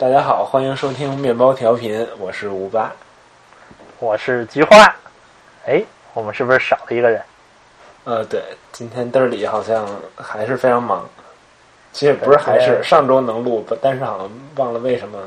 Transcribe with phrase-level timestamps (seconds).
[0.00, 2.90] 大家好，欢迎收听面包调频，我是吴八。
[3.98, 4.94] 我是菊花。
[5.66, 5.82] 哎，
[6.14, 7.22] 我们是不是少了一个人？
[8.04, 8.42] 呃，对，
[8.72, 9.86] 今天嘚儿里好像
[10.16, 11.06] 还是非常忙。
[11.92, 15.18] 其实也不是还是上周能录，但是好像忘了为什么。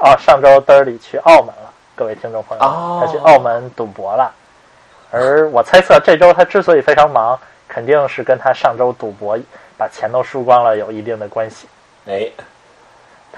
[0.00, 4.32] 哦，上周嘚儿里去澳门了，各位听众朋友，哦他去澳门赌博了。
[5.10, 7.38] 而我猜测这周他之所以非常忙，
[7.68, 9.38] 肯定是跟他上周赌博
[9.76, 11.68] 把钱都输光了有一定的关系。
[12.06, 12.44] 哎，他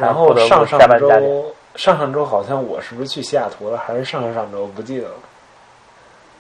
[0.01, 0.79] 然后上上。
[0.99, 5.15] 周上上周好像我是不是去西雅图了，还是上上上周不记得了。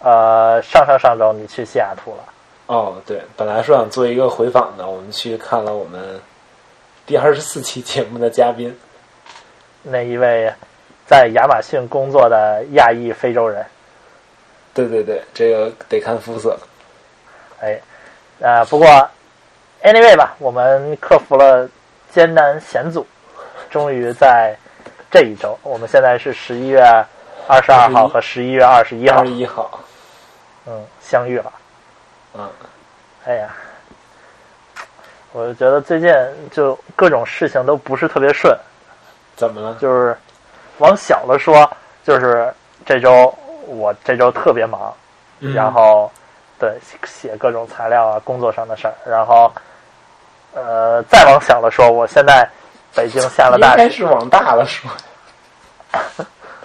[0.00, 2.24] 呃，上上上周你去西雅图了，
[2.66, 6.20] 哦，对，本来说想做一个回访的，我们去看了我们
[7.06, 8.76] 第二十四期节目的嘉宾。
[9.84, 10.52] 那一位
[11.06, 13.64] 在亚马逊工作的亚裔非洲人。
[14.74, 16.58] 对对对，这个得看肤色。
[17.60, 17.80] 哎，
[18.40, 18.86] 呃，不过
[19.82, 21.68] anyway 吧，我们克服了
[22.10, 23.06] 艰难险阻，
[23.70, 24.54] 终于在
[25.10, 26.82] 这一周，我们现在是十一月
[27.48, 29.20] 二十二号和十一月二十一号。
[29.20, 29.80] 二十，一号，
[30.66, 31.52] 嗯，相遇了。
[32.34, 32.48] 嗯，
[33.26, 33.48] 哎呀，
[35.32, 36.12] 我就觉得最近
[36.50, 38.56] 就各种事情都不是特别顺，
[39.36, 39.74] 怎么了？
[39.80, 40.16] 就是
[40.78, 41.68] 往小了说，
[42.04, 42.52] 就是
[42.84, 43.32] 这周
[43.66, 44.92] 我这周特别忙，
[45.40, 45.54] 嗯。
[45.54, 46.10] 然后
[46.58, 49.52] 对写各种材料啊，工作上的事儿，然后
[50.54, 52.48] 呃再往小了说，我现在
[52.94, 54.90] 北京下了大雪应该是往大了说。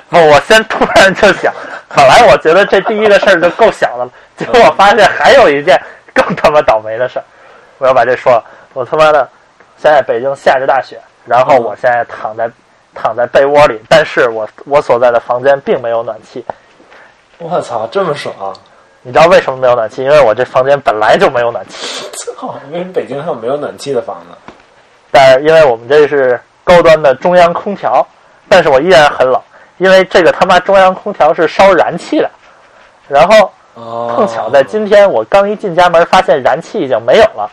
[0.10, 1.54] 不， 我先突然就想，
[1.90, 5.82] 本来我觉得这第一个事儿就够小的了，结果我发现还有一件
[6.14, 7.26] 更他妈倒霉的事儿，
[7.80, 9.28] 我要把这说了，我他妈的
[9.78, 12.50] 现在北京下着大雪，然后我现在躺在
[12.94, 16.46] 躺在被窝里，但是我我所在的房间并没有暖气，
[17.40, 18.34] 我操，这么爽！
[19.02, 20.04] 你知道为什么没有暖气？
[20.04, 22.08] 因为我这房间本来就没有暖气。
[22.38, 24.54] 操，为什么北京还有没有暖气的房子？
[25.16, 28.06] 但是因为我们这是高端的中央空调，
[28.50, 29.42] 但是我依然很冷，
[29.78, 32.30] 因为这个他妈中央空调是烧燃气的。
[33.08, 37.50] 然后碰巧在今天我刚一进家门，发现燃气已经没有了，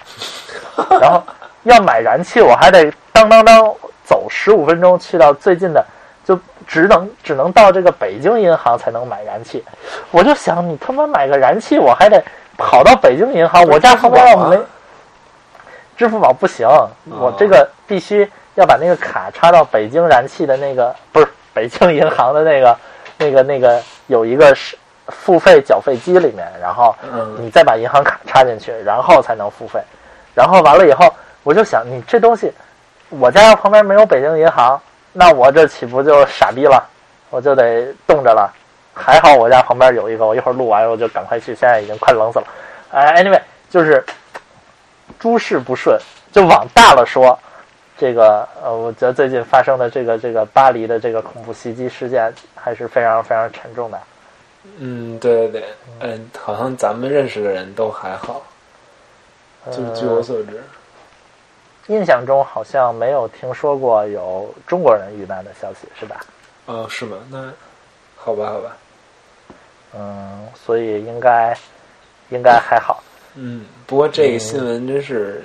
[1.01, 1.23] 然后
[1.63, 5.85] 要买燃气，我还得当当当走十五分钟去到最近的，
[6.25, 6.37] 就
[6.67, 9.63] 只能只能到这个北京银行才能买燃气。
[10.11, 12.21] 我就想，你他妈买个燃气，我还得
[12.57, 14.59] 跑到北京银行，我家旁边要没。
[15.97, 16.67] 支付宝不行，
[17.09, 22.77] 我这个必须要把那个卡插到北京燃气的那个，不是北京银行的那个、
[23.19, 24.77] 那个、那个有一个是
[25.09, 29.81] 付费缴费机里面，然后嗯你再把银行卡插进去，然后才能付费。
[30.35, 32.53] 然后完了以后，我就想，你这东西，
[33.11, 34.81] 我家要旁边没有北京银行，
[35.13, 36.83] 那我这岂不就傻逼了？
[37.31, 38.53] 我就得冻着了。
[38.95, 42.45] 还好我家旁边有一个，我一会儿录完我就赶快去，现在已经快冷死了。
[42.91, 44.05] 哎，anyway，就是
[45.23, 45.97] 诸事不顺，
[46.33, 47.39] 就往大了说，
[47.97, 54.01] 这个呃，我觉得最近发生的这个这个巴黎的这个恐怖袭击事件还是非常非常沉重的。
[54.79, 55.65] 嗯，对对对，
[56.01, 58.43] 嗯，好像咱们认识的人都还好，
[59.71, 60.61] 就据我呃，所知。
[61.87, 66.17] 印象中好像没有听说过有中国人遇难的消息，是吧？
[66.67, 67.17] 哦，是吗？
[67.31, 67.49] 那
[68.17, 68.77] 好吧，好吧。
[69.95, 71.57] 嗯，所以应该
[72.31, 73.01] 应该还好。
[73.35, 75.43] 嗯，不过这个新闻真是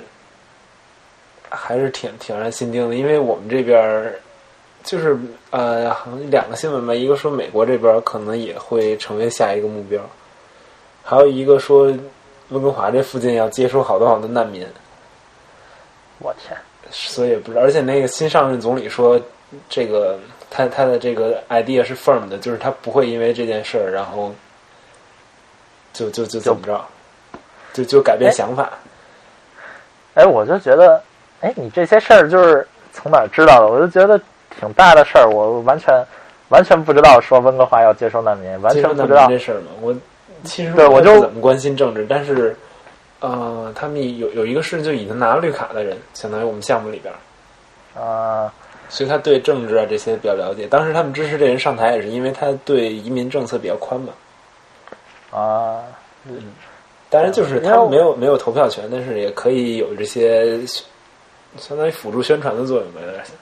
[1.48, 4.20] 还是挺挺让心惊的，因为我们这边儿
[4.84, 5.18] 就是
[5.50, 10.02] 呃，好像两个新闻吧，一个说美国这边可能也会成为下一个目标，
[11.02, 11.86] 还有一个说
[12.50, 14.66] 温哥华这附近要接收好多好多难民，
[16.18, 16.56] 我天，
[16.90, 17.62] 所以也不知道。
[17.62, 19.20] 而且那个新上任总理说，
[19.68, 20.18] 这个
[20.50, 24.34] 他他的这个 idea 是 firm 的，就是他不会因为这件事儿然后
[25.92, 26.84] 就就就怎么着，
[27.78, 28.70] 就就改变哎想法。
[30.14, 31.00] 哎，我就觉得，
[31.40, 33.68] 哎，你这些事儿就是从哪儿知道的？
[33.68, 34.20] 我就觉得
[34.58, 36.04] 挺大的事儿，我完全
[36.48, 39.38] 完全不知道说温哥华要接收难民，完全不知道这。
[39.38, 39.94] 事儿嘛，我
[40.44, 42.56] 其实对我就不怎么关心政治，但是
[43.20, 47.12] 呃，他们有有一个是就已经拿了绿卡的人，相当于我们项目里边
[47.94, 48.52] 儿，啊、
[48.88, 50.66] 所以他对政治啊这些比较了解。
[50.66, 54.12] 当时他们支持这人上台，也是因为他对移民政策比较宽嘛。
[55.30, 55.82] 啊，
[57.10, 60.58] 当然，就是他们没有没有投票权，但是也可以有这些
[61.56, 63.34] 相当于辅助宣传的作用吧，有点像。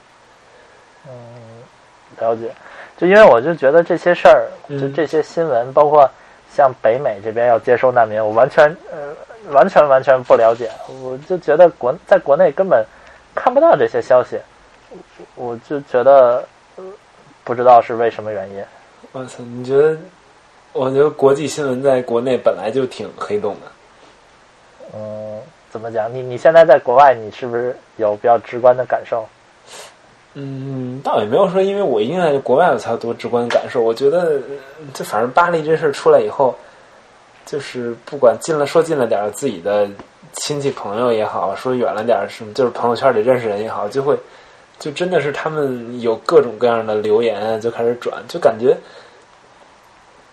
[2.19, 2.51] 了解。
[2.97, 6.09] 就因为我就觉得这些事儿，嗯就这些新闻，包括
[6.55, 9.15] 像北美这边要接收难民，我完全呃
[9.51, 10.71] 完全完全不了解。
[11.03, 12.83] 我就觉得国在国内根本
[13.35, 14.39] 看不到这些消息，
[15.35, 16.47] 我我就觉得、
[16.77, 16.85] 呃
[17.45, 18.65] 不知道是为什么原因。
[19.13, 19.97] 我操，你觉得？
[20.77, 23.73] 我觉得国际新闻在国内本来就挺黑洞的。
[24.95, 25.41] 嗯，
[25.71, 26.13] 怎么讲？
[26.13, 29.27] 你你现在在国外，你是不是有比较直观的感受？
[30.35, 33.81] 嗯，倒也没有说，因为我一定在国外我才有多直观的感受。
[33.81, 34.39] 我觉得，
[34.93, 36.55] 就反正巴黎这事儿出来以后，
[37.47, 39.89] 就是不管近了说近了点儿自己的
[40.35, 44.15] 亲戚朋友也好，说远了点儿什么，就是朋友圈里认识人也好，就会
[44.79, 48.77] 就真的是他们有各种各样的留言就开始转，就感觉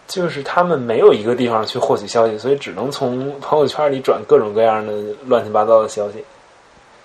[0.08, 4.94] 就是他们没有一个地方去获取消息，所以只能从朋友圈里转各种各样的
[5.26, 6.24] 乱七八糟的消息。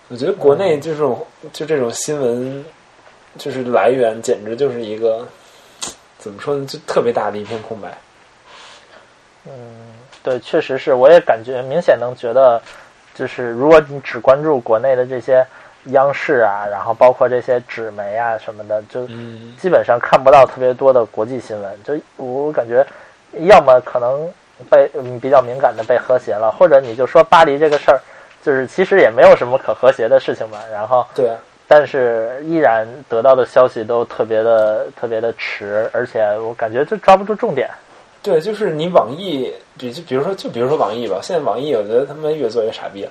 [0.08, 2.64] 我觉得国内这种就这种新闻，
[3.36, 5.26] 就是来源简直就是一个
[6.18, 7.96] 怎么说呢，就特别大的一片空白。
[9.46, 9.52] 嗯，
[10.22, 12.60] 对，确实是，我也感觉明显能觉得，
[13.14, 15.46] 就是如果你只关注国内的这些
[15.88, 21.82] 央视啊，然后包括这些纸媒啊什么的，就嗯基本上看不到特别多的国际新闻。
[21.84, 22.86] 就我感觉，
[23.46, 24.30] 要么可能
[24.70, 28.00] 被嗯比较敏感的被和谐了，或者你就说巴黎这个事儿，
[28.42, 30.58] 就是其实也没有什么可和谐的事情吧。
[30.72, 31.36] 然后，对啊，
[31.66, 37.70] 但是依然得到的消息都特别的特别的迟，而且我感觉就抓不住重点。
[38.20, 43.10] 对，就是你网易，比就比如说就比如说网易吧，现在网易我觉得他们越做越傻逼了。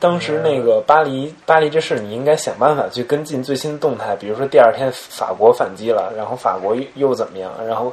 [0.00, 7.92] 当时那个巴黎巴黎这事，你应该想办法去跟进最新动态，比如说第二天法国反击了，然后法国又又怎么样，然后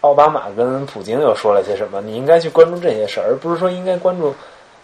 [0.00, 4.34] 奥巴马跟普京又说了些什么，你应该去关注这些事儿，而不是说应该关注，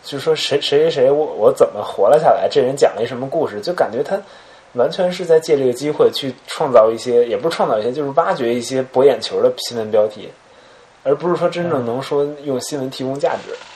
[0.02, 4.20] 就是说谁谁谁谁我我怎么活了下来，这人讲了一什么故事，就感觉他
[4.74, 10.30] 完全是在借这个机会去创造一些，也不是创造一些，就是挖掘一些博眼球的新闻标题。
[11.06, 13.52] 而不是说真正能说用新闻提供价值。
[13.52, 13.73] 嗯，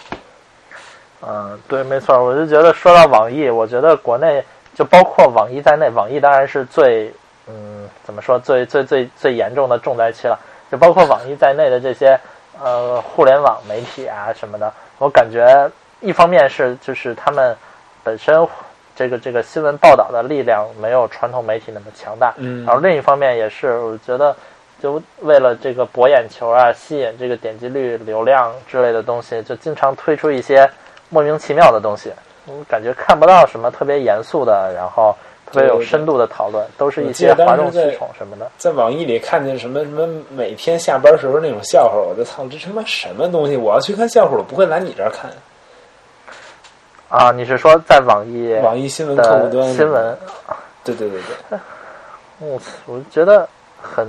[1.66, 4.44] 对，没错，我就觉得说到网易，我觉得国内
[4.74, 7.12] 就包括网易在内，网易当然是最
[7.46, 10.38] 嗯怎么说最最最最严重的重灾区了。
[10.70, 12.18] 就包括网易在内的这些
[12.62, 15.70] 呃互联网媒体啊什么的，我感觉
[16.00, 17.56] 一方面是就是他们
[18.04, 18.46] 本身
[18.94, 24.34] 这个这个新闻报道的力量没有传统媒体那么强大，嗯然后另一方面也是我觉得。
[24.80, 30.70] 就为了这个博眼球啊，吸引这个点击率、流量之类的东西，就经常推出一些
[31.08, 32.12] 莫名其妙的东西。
[32.46, 35.14] 我感觉看不到什么特别严肃的，然后
[35.46, 38.50] 特别有深度的讨论，都是一些哗众取宠什么的。
[38.56, 43.56] 在网易里看见什么什么每天下班时候那种笑话，我就操，这他妈什么东西？
[43.56, 45.30] 我要去看笑话，我不会来你这儿看。
[47.08, 50.16] 啊，你是说在网易网易新闻客户端新闻？
[50.84, 51.20] 对对对
[51.50, 51.58] 对。
[52.38, 53.48] 我我觉得
[53.82, 54.06] 很。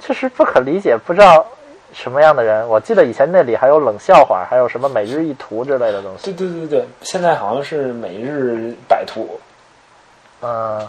[0.00, 1.46] 确实不可理解，不知道
[1.94, 2.68] 什么样的人。
[2.68, 6.32] 我记得以前那里还有冷笑话，还有什么每日一图之类的东西。
[6.32, 9.40] 对对对对，现在好像是每日百图。
[10.42, 10.86] 嗯，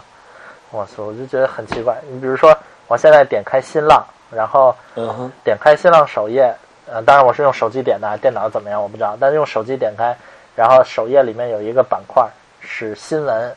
[0.70, 1.96] 我操，我就觉得很奇怪。
[2.10, 2.54] 你比如说，
[2.88, 6.54] 我现在点开新浪，然后嗯哼，点开新浪首页，
[6.86, 10.14] 呃，当然我是用手机点的，电脑怎么样我不知道，但是用手机点开，
[10.54, 12.28] 然后首页里面有一个板块
[12.60, 13.54] 是新闻，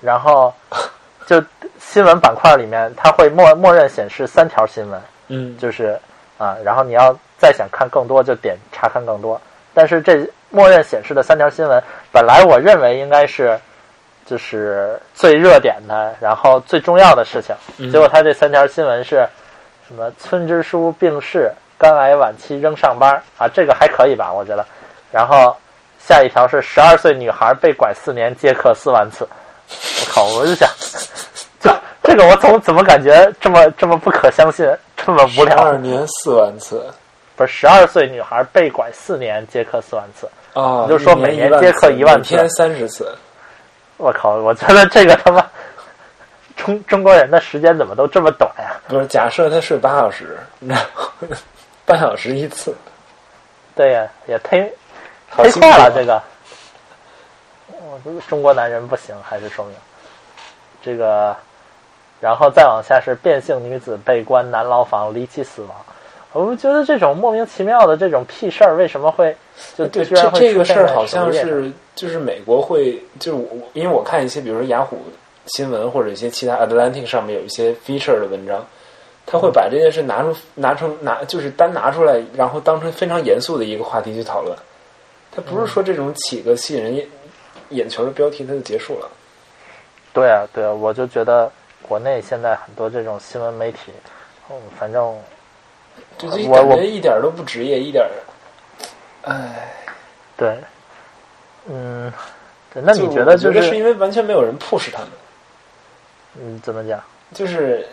[0.00, 0.52] 然后。
[1.24, 1.40] 就
[1.78, 5.96] 新闻板块里面，它会默默认显示三条新闻，嗯，就是
[6.38, 9.40] 啊，然后你要再想看更多，就点查看更多。
[9.74, 13.58] 但是这默认显示的三条新闻，本来我认为应该是
[14.26, 19.26] 就是最热点的，然后最重要的事情，结果它这三条新闻是
[19.88, 20.10] 什么？
[20.18, 24.64] 村支书病逝，肝癌晚期仍上班啊，这个还可以吧，我觉得。
[25.10, 25.56] 然后
[25.98, 29.28] 下一条是十二岁女孩被拐四年，接客四万次。
[29.68, 30.24] 我靠！
[30.34, 30.68] 我就想，
[31.58, 34.66] 这 这个我总怎么感觉这么这么不可相信，
[35.04, 35.56] 这么无聊？
[35.56, 36.86] 二年四万次，
[37.36, 40.86] 不是十二岁女孩被拐四年，接客四万次啊！
[40.86, 43.16] 就说每年接客一万次，天三十次。
[43.96, 44.36] 我靠！
[44.36, 45.44] 我觉得这个他妈
[46.56, 48.80] 中中国人的时间怎么都这么短呀？
[48.88, 51.10] 不是，假设他睡八小时，然 后
[51.84, 52.74] 半小时一次，
[53.74, 54.68] 对呀，也忒
[55.36, 56.22] 忒快了这个。
[57.68, 59.74] 我这个中国男人不行，还是说明
[60.82, 61.36] 这个，
[62.22, 65.70] 然后再往下是变性女子被关男牢房离奇死亡。
[66.32, 69.36] 我们觉得这种莫名其妙的这种屁事儿，为什么会
[69.76, 74.98] 就对居然会这个事儿好像是就是美国会就是我因为我看一些比如说雅虎
[75.46, 78.64] 新闻或者一些其他 Atlantic 上面有一些 feature 的文章，
[79.26, 84.56] 他会把这件事拿出拿成拿就是单拿出来，然后当成非常严肃的一个话题去讨论。
[85.32, 87.04] 他不是说这种起个吸引人
[87.70, 89.10] 眼球的标题，它就结束了。
[90.14, 91.50] 对啊，对啊，我就觉得
[91.82, 93.92] 国内现在很多这种新闻媒体，
[94.48, 98.04] 嗯，反正我感觉一点都不职业，一点，
[99.22, 99.72] 唉，
[100.36, 100.56] 对，
[101.66, 102.12] 嗯，
[102.72, 105.08] 对，那你觉得就是是因为完全没有人 push 他们？
[106.40, 107.02] 嗯，怎么讲？
[107.34, 107.86] 就是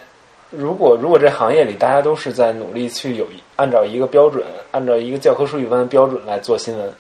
[0.50, 6.94] 如果如果这行业里大家都是在努力去有按照一个标准，按照一个教科书一般的标准来做新闻，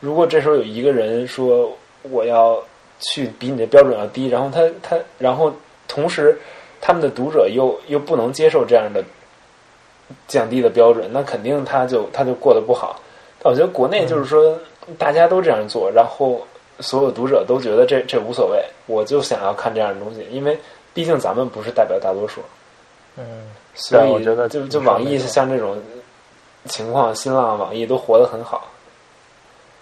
[0.00, 1.76] 如果这时候有一个人说。
[2.04, 2.58] 我要
[2.98, 5.54] 去比你的标准要低，然后他他然后
[5.90, 6.38] 同时
[6.80, 9.02] 他们的读者又又不能接受这样的
[10.28, 13.00] 降低的标准，那肯定他就他就过得不好。
[13.42, 14.56] 但我觉得国内就是说
[14.96, 16.40] 大家都这样做，然后
[16.78, 20.56] 所有读者都觉得这这无所谓，我就想要看这样的东西，因为
[20.94, 22.40] 毕竟咱们不是代表大多数。
[23.16, 25.76] 嗯，所以我觉得就就网易像这种
[26.66, 28.68] 情况，新浪、网易都活得很好。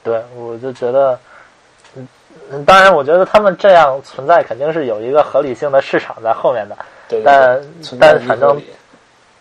[0.03, 1.19] 对，我就觉得，
[2.50, 6.76] 嗯，当然，我觉得他们这样存在肯定是有一个合理性的市场在后面的。
[7.09, 7.61] 对，但
[7.99, 8.61] 但反正，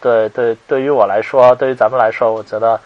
[0.01, 2.79] 对对，对于我来说，对于咱们来说，我觉得，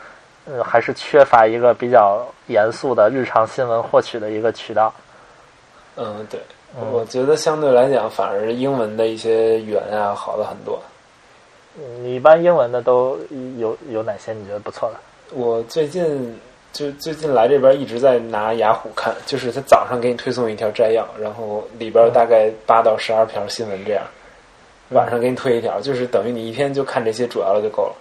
[0.46, 4.94] 嗯，还是缺乏一个比较严肃的日常新闻获取的一个渠道。
[5.98, 6.40] 嗯，对，
[6.92, 10.82] 我觉得相对来讲，反而英文的一些源啊，好了很多。
[12.00, 13.18] 你，一般英文的都
[13.58, 14.98] 有有哪些你觉得不错的？
[15.34, 16.38] 我最近
[16.72, 24.04] 就最近来这边一直在拿雅虎看，就是他早上给你推送一条摘要，然后里边大概八到十二条新闻这样，
[24.90, 27.96] 晚上给你推一条，就是等于你一天就看这些主要的就够了。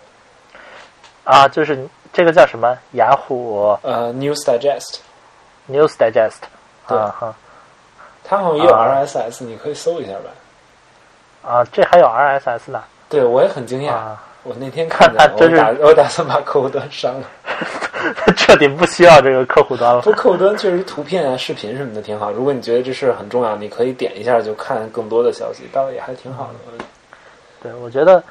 [1.24, 2.78] 啊，就是这个叫什么？
[2.92, 4.98] 雅虎呃，News Digest。
[5.68, 6.40] News Digest。
[6.88, 7.34] 对哈，
[8.24, 11.50] 它好像也有 RSS，你可以搜一下吧。
[11.50, 12.82] 啊，这还有 RSS 呢？
[13.08, 13.92] 对，我也很惊讶。
[13.94, 17.26] 啊我那天看的 我打我打算把客户端删了。
[18.36, 20.00] 彻底不需要这个客户端了。
[20.02, 22.30] 不，客户端确实图片啊、视频什么的挺好。
[22.30, 26.84] 如果你觉得这事很重要，你可以点一下就看更多的消息，倒也还挺好的。
[27.62, 28.22] 对，我觉得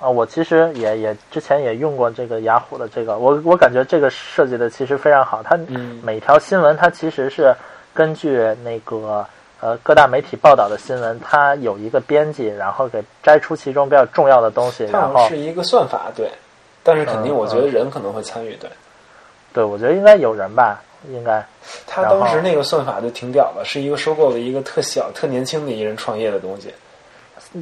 [0.00, 5.42] 啊，我其实也也之前也用过这个雅虎的这个，我我感觉这个设计的其实非常好。
[5.42, 7.54] 它嗯每条新闻它其实是
[7.94, 9.26] 根据那个
[9.60, 16.30] 呃各大媒体报道的新闻，它有一个编辑，然后给摘出其中比较重要的东西，它然后好是一个算法，对。
[16.88, 18.70] 但是肯定，嗯我觉得人可能会参与，对。
[19.56, 21.42] 对我觉得应该有人吧，应该
[21.86, 26.74] 他当时那个算法就挺屌的，是一个收购了一个特小、特年轻的一人创业的东西。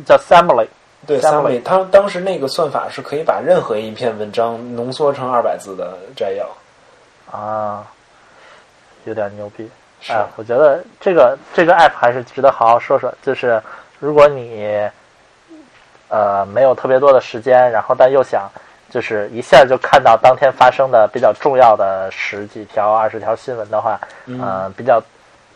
[0.05, 0.67] 叫 Assembly。
[1.07, 6.49] 对 Summary，Summary，他当时那个算法是可以把任何一篇文章浓缩成二百字的摘要。
[7.31, 7.87] 啊，
[9.05, 9.71] 有点牛逼。
[10.01, 13.15] 是哎，我觉得这个这个 app 还是值得好好说说。
[13.23, 13.63] 就是
[14.01, 14.91] 如果你
[16.09, 18.51] 呃没有特别多的时间，然后但又想
[18.91, 25.03] 就是一下就看到当天发生的比较重要的十几条、二十条新闻的话，嗯呃，比较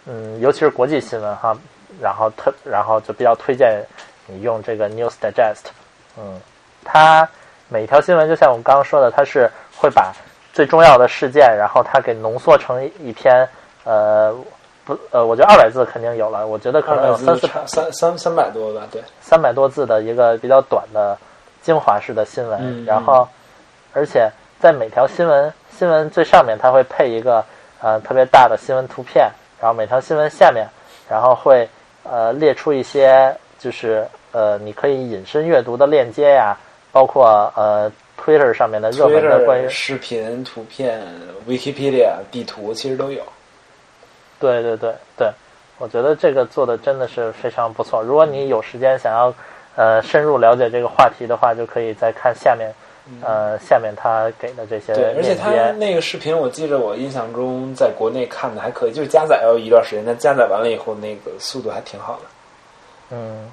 [0.07, 1.57] 嗯，尤其是国际新闻哈，
[2.01, 3.85] 然后特然后就比较推荐
[4.27, 5.67] 你用这个 News Digest。
[6.19, 6.41] 嗯，
[6.85, 7.29] 它
[7.69, 10.13] 每条新闻就像我们刚刚说的，它是会把
[10.53, 13.49] 最重要的事件，然后它给浓缩成一篇
[13.85, 14.35] 呃
[14.85, 19.01] 不呃，我觉得二百字肯定有了，我觉得可能有三四三三三百多吧，对。
[19.21, 21.17] 三百多字的一个比较短的
[21.63, 23.29] 精华式的新闻，嗯然后
[23.93, 27.45] 而且在每条新闻新闻最上面，它会配一个
[27.81, 30.67] 呃特别大的新闻图片，然后每条新闻下面，
[31.09, 31.69] 然后会
[32.05, 36.57] 呃列出一些就是呃你可以引申阅读的链接呀，
[36.93, 41.01] 包括呃 Twitter 上面的热门的关于视频、图片、
[41.47, 43.23] Wikipedia、地图其实都有。
[44.41, 45.31] 对对对对，
[45.79, 48.03] 我觉得这个做的真的是非常不错。
[48.03, 49.33] 如果你有时间想要
[49.79, 52.69] 呃深入了解这个话题的话，就可以再看下面
[53.23, 55.37] 呃下面他给的这些嗯对，而且。
[55.37, 62.23] 他那个视频，我记着我印象中在国内看的还可以，就是加载要一段时间，但加载完了以后，那个速度还挺好的。
[63.11, 63.51] 嗯，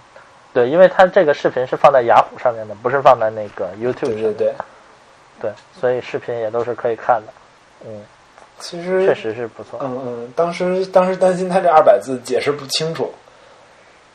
[0.52, 4.24] 对，因为他这个视频是放在雅虎上面的，不是放在那个 YouTube 上面。
[4.24, 4.54] 对对
[5.40, 7.32] 对，对所以视频也都是可以看的。
[7.86, 8.02] 嗯，
[8.60, 9.80] 其实确实是不错。
[9.82, 13.14] 嗯嗯，当时当时担心他这二百字解释不清楚，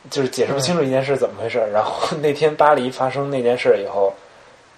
[0.09, 1.59] 就是解释不清楚一件事怎么回事。
[1.71, 4.13] 然后那天巴黎发生那件事以后，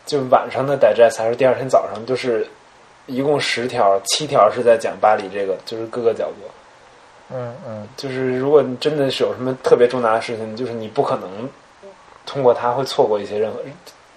[0.05, 2.45] 就晚上的 digest 还是第二天早上，就是
[3.05, 6.49] 一共十条，七条是在讲巴黎这个，就是各个角度。
[7.35, 11.49] 嗯嗯，就是如果你真的是有什么特别重大的事情，就是你不可能
[12.25, 13.59] 通过它会错过一些任何，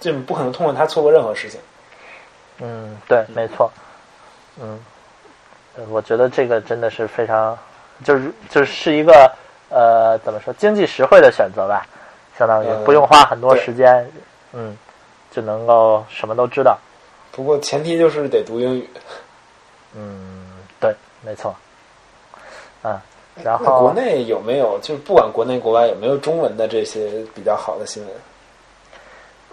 [0.00, 1.60] 就你不可能通过它错过任何事情。
[2.58, 3.70] 嗯，对，没错。
[4.60, 4.78] 嗯，
[5.76, 7.56] 呃我觉得这个真的是非常，
[8.04, 9.32] 就是就是一个
[9.68, 11.86] 呃，怎么说，经济实惠的选择吧，
[12.38, 14.08] 相当于呃不用花很多时间，
[14.52, 14.76] 嗯，
[15.30, 16.78] 就能够什么都知道。
[17.32, 18.88] 不过前提就是得读英语。
[19.94, 20.46] 嗯，
[20.80, 21.54] 对，没错。
[22.82, 22.98] 嗯，
[23.42, 28.14] 然后国内有没有，就是不管国内国外有没有中文的这些比较好的新闻？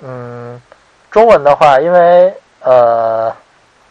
[0.01, 0.61] 嗯，
[1.09, 3.33] 中文的话，因为呃，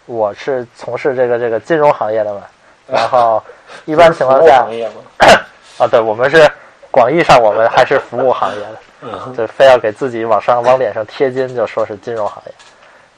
[0.07, 2.43] 我是从事这个这个金融行业的嘛，
[2.87, 3.43] 然后
[3.87, 4.67] 一般情况下？
[5.79, 6.51] 啊，对我们是
[6.91, 8.79] 广义上我们还是服务行业的。
[9.03, 12.53] 嗯，就非要给自己往上往脸上贴金，就说是金融行业。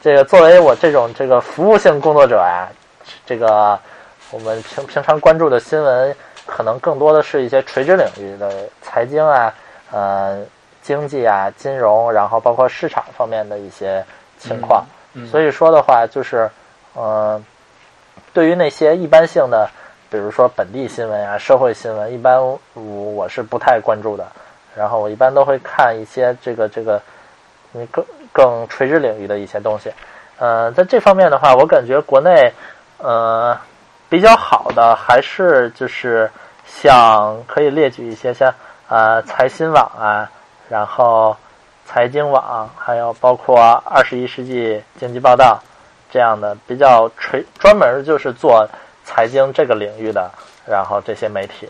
[0.00, 2.68] 这个作为我这种这个服务性工作者啊，
[3.26, 3.78] 这个
[4.30, 9.52] 我们平平常关注的新闻，可能更多的是一些垂直领域的财经啊，
[9.90, 10.42] 呃
[10.80, 14.04] 经济啊、金融，然后包括市场方面的一些
[14.38, 14.84] 情况。
[15.14, 16.50] 嗯所以说的话，就是
[16.94, 17.40] 呃，
[18.32, 19.70] 对于那些一般性的，
[20.14, 24.24] 比如说本地新闻啊、社会新闻，一般我我是不太关注的。
[24.76, 27.02] 然后我一般都会看一些这个这个
[27.72, 29.92] 嗯更更垂直领域的一些东西。
[30.38, 32.52] 呃，在这方面的话，我感觉国内
[32.98, 33.58] 呃
[34.08, 36.30] 比较好的还是就是
[36.64, 38.54] 像可以列举一些像
[38.88, 40.30] 呃财新网啊，
[40.68, 41.36] 然后
[41.84, 45.60] 财经网，还有包括二十一世纪经济报道
[46.08, 48.64] 这样的比较垂专门就是做
[49.04, 50.30] 财经这个领域的，
[50.66, 51.68] 然后这些媒体，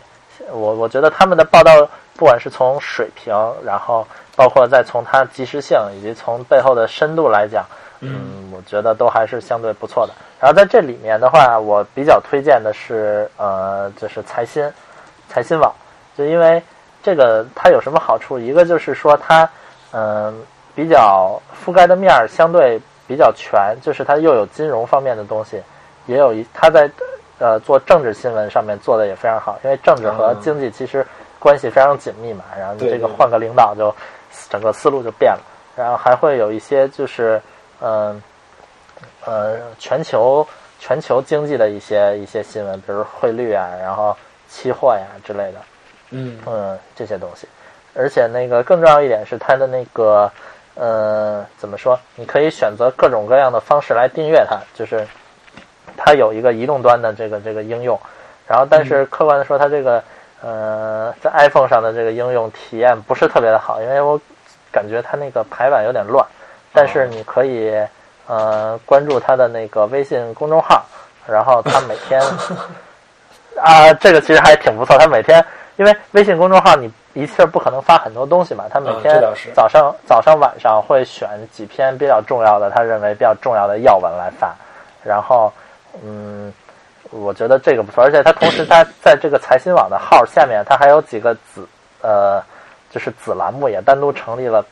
[0.51, 1.71] 我我觉得他们的报道
[2.15, 7.65] 不管是从水平，然后包括再从它及时性以及从背后的深度来讲，
[7.99, 10.13] 嗯，我觉得都还是相对不错的。
[10.39, 14.71] 然后在这里面的话，我比较推荐的是呃，就是财新，
[15.29, 15.73] 财新网，
[16.17, 16.61] 就因为
[17.03, 18.39] 这个它有什么好处？
[18.39, 19.49] 一个就是说它
[19.91, 20.43] 嗯、
[20.75, 25.61] 比较覆盖的面儿相对比较全，就是它又有金融方面的东西，
[26.05, 26.85] 也有一它在
[27.39, 31.05] 呃做政治新闻上面做的也非常好，因为政治和嗯经济其实
[31.39, 32.43] 关系非常紧密嘛。
[32.57, 33.93] 然后你这个换个领导就
[34.49, 35.41] 整个思路就变了，
[35.75, 37.41] 然后还会有一些就是
[37.81, 38.21] 嗯
[39.25, 40.47] 呃全球
[40.79, 44.15] 全球经济的一些一些新闻，比如汇率啊，然后
[44.47, 45.59] 期货呀之类的。
[46.11, 47.47] 嗯嗯，这些东西。
[47.95, 50.31] 而且那个更重要一点是它的那个，
[50.75, 51.97] 呃，怎么说？
[52.15, 55.07] 你可以选择各种各样的方式来订阅它，就是
[55.97, 57.99] 它有一个移动端的这个这个应用，
[58.47, 60.03] 然后但是客观的说，它这个
[60.41, 64.19] 呃在 iPhone 上的这个应用体验不是特别的好，因为我
[64.71, 66.25] 感觉它那个排版有点乱。
[66.73, 67.73] 但是你可以
[68.27, 70.83] 呃关注它的那个微信公众号，
[71.25, 72.21] 然后它每天
[73.63, 74.97] 啊，这个其实还挺不错。
[74.97, 75.43] 它每天
[75.77, 79.23] 因为微信公众号你一次不可能发很多东西嘛，它每嗯天
[79.53, 84.53] 早上、早上晚上会选几篇比较重要的，他认为比较重要的要闻来发，
[85.01, 85.53] 然后
[86.03, 86.51] 嗯，
[87.11, 91.67] 我觉得这个不错，而且它同时它在这个财新网的号下面，它还有几个子
[92.01, 92.41] 呃，
[92.91, 94.65] 就是子栏目也单独成立了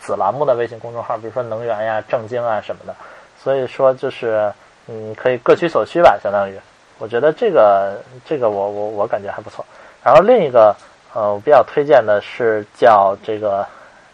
[0.00, 2.94] 子栏目的微信公众号，比如说能源呀、正经啊什么的，
[3.38, 4.52] 所以说就是
[4.88, 6.58] 嗯，可以各取所需吧，相当于。
[6.98, 9.64] 我觉得这个这个我我我感觉还不错。
[10.02, 10.74] 然后另一个
[11.12, 13.66] 呃，我比较推荐的是叫这个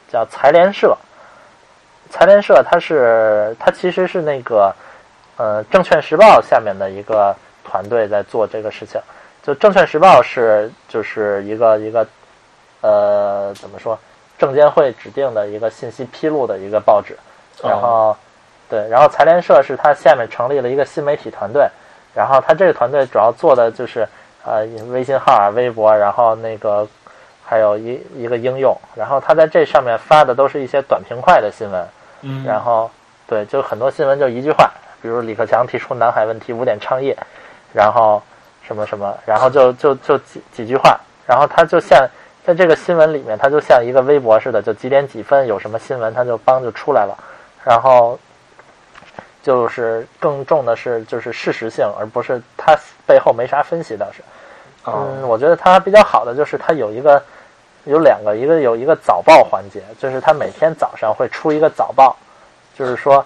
[0.09, 0.97] 叫财联社。
[2.11, 4.75] 财联社它是它其实是那个
[5.41, 9.01] 呃证券时报下面的一个团队在做这个事情。
[9.43, 12.07] 就证券时报是就是一个一个
[12.83, 13.99] 呃怎么说
[14.39, 17.17] 证监会指定的一个信息披露的一个报纸，
[17.63, 18.15] 然后、
[18.69, 21.67] 对，然后财联社是它下面成立了一个新媒体团队，
[22.15, 24.07] 然后它这个团队主要做的就是
[24.45, 26.87] 呃微信号啊、微博，然后那个
[27.43, 31.89] 还有一一个应用，然后它在这上面发的都是一些短平快的新闻，
[32.21, 32.91] 嗯，然后
[33.27, 34.71] 对，就很多新闻就一句话，
[35.03, 37.15] 比如李克强提出南海问题五点倡议，
[37.73, 38.23] 然后
[38.63, 42.07] 什么什么，然后就就就几几句话，然后他就像
[42.45, 47.17] 在这个新闻里面，他就像一个微博似的，就几点几分有什么新闻，他就帮就出来了，
[47.65, 48.19] 然后
[49.43, 54.23] 就是更重的是就是事实性，而不是他背后没啥分析倒是。
[54.85, 57.23] 哦嗯，我觉得他比较好的就是他有一个
[57.85, 62.17] 有两个，一个有一个早报环节，就是他每天早上会出一个早报，
[62.75, 63.25] 就是说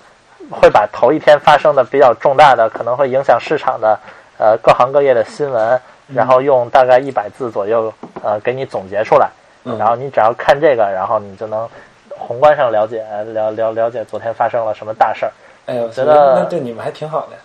[0.50, 3.98] 会把头一天发生的比较重大的，可能会影响市场的
[4.38, 9.30] 呃各行各业的新闻，然后用大概一百字左右呃给你总结出来，
[9.64, 11.68] 嗯然后你只要看这个，然后你就能
[12.10, 13.02] 宏观上了解
[13.32, 15.32] 了了了解昨天发生了什么大事儿。
[15.66, 17.36] 哎呦，觉得那对你们还挺好的。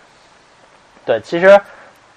[1.06, 1.58] 对，其实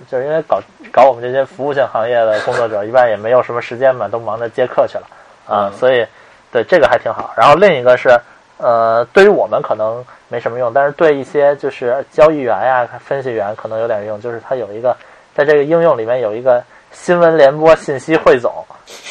[0.10, 0.60] 就是因为搞
[0.92, 5.08] 搞我们这些服务性行业的工作者，一般也没有什么时间嘛，都忙着接客去了
[5.48, 6.06] 啊，嗯所以
[6.52, 7.34] 对这个还挺好。
[7.38, 8.10] 然后另一个是，
[8.58, 14.96] 呃，对于我们可能没什么用，但是对一些就是交易员呀、分析员可能有点用，就是它有一个
[15.36, 18.54] 在这个应用里面有一个新闻联播信息汇总，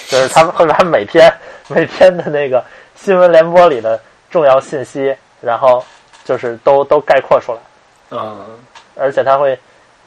[0.07, 1.33] 就是他们会把每天
[1.69, 4.01] 每天的那个新闻联播里的
[4.31, 5.85] 重要信息，然后
[6.25, 7.59] 就是都都概括出来。
[8.11, 8.39] 嗯，
[8.97, 9.59] 而且它会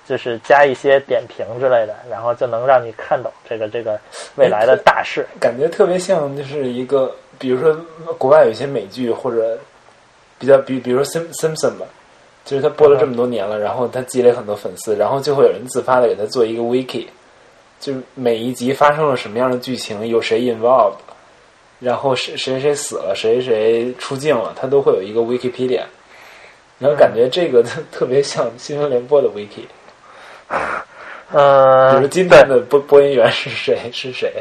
[0.08, 4.00] 就是加一些点评之类的，然后就能让你看懂这个这个
[4.36, 5.26] 未来的大势。
[5.40, 7.76] 感觉特别像就是一个，比如说
[8.18, 9.58] 国外有一些美剧或者
[10.38, 11.86] 比较比比如说 Sim Simpson 吧，
[12.46, 17.08] 就是他播了这么多年了，然后他积累很多粉丝，然后就会有人自发的给他做一个 wiki，
[17.80, 20.98] 就是每一集发生了什么样的剧情，有谁 involved，
[21.80, 25.82] 然后谁谁谁死了，谁谁出镜了，他都会有一个 Wikipedia。
[26.78, 29.64] 然后感觉这个特 特别像新闻联播的 wiki，
[30.56, 34.32] 比嗯、如今天的播播音员是谁是谁，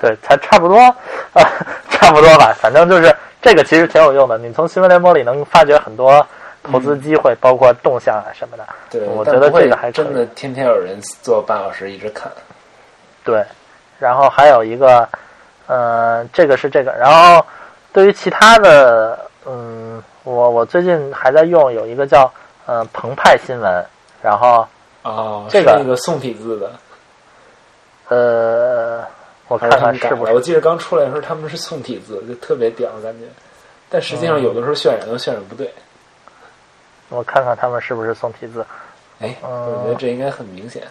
[0.00, 1.42] 对，才差不多啊，
[1.90, 2.54] 差不多吧。
[2.60, 6.24] 反正就是这个其实挺有用的，你从新闻联播里能发掘很多
[6.62, 8.64] 投资机会，包括动向啊什么的。
[8.90, 12.30] 对，我觉得这个还真的天天有人坐半小时一直看。
[13.24, 13.44] 对，
[13.98, 15.08] 然后还有一个，
[15.66, 17.44] 呃，这个是这个，然后
[17.92, 22.30] 对于其他的，嗯，我我最近还在用有一个叫
[22.66, 23.86] 呃澎湃新闻，
[24.22, 24.66] 然后
[25.02, 26.72] 哦，这个是那个宋体字的，
[28.08, 29.04] 呃，
[29.48, 29.68] 我看？
[29.70, 33.26] 看是不是我记得刚出来的时候他们是宋体字，就特别屌感觉。
[33.88, 35.72] 但实际上有的时候渲染都渲染不对。
[37.08, 38.64] 我看看他们是不是宋体字
[39.20, 40.82] 哎，嗯我觉得这应该很明显。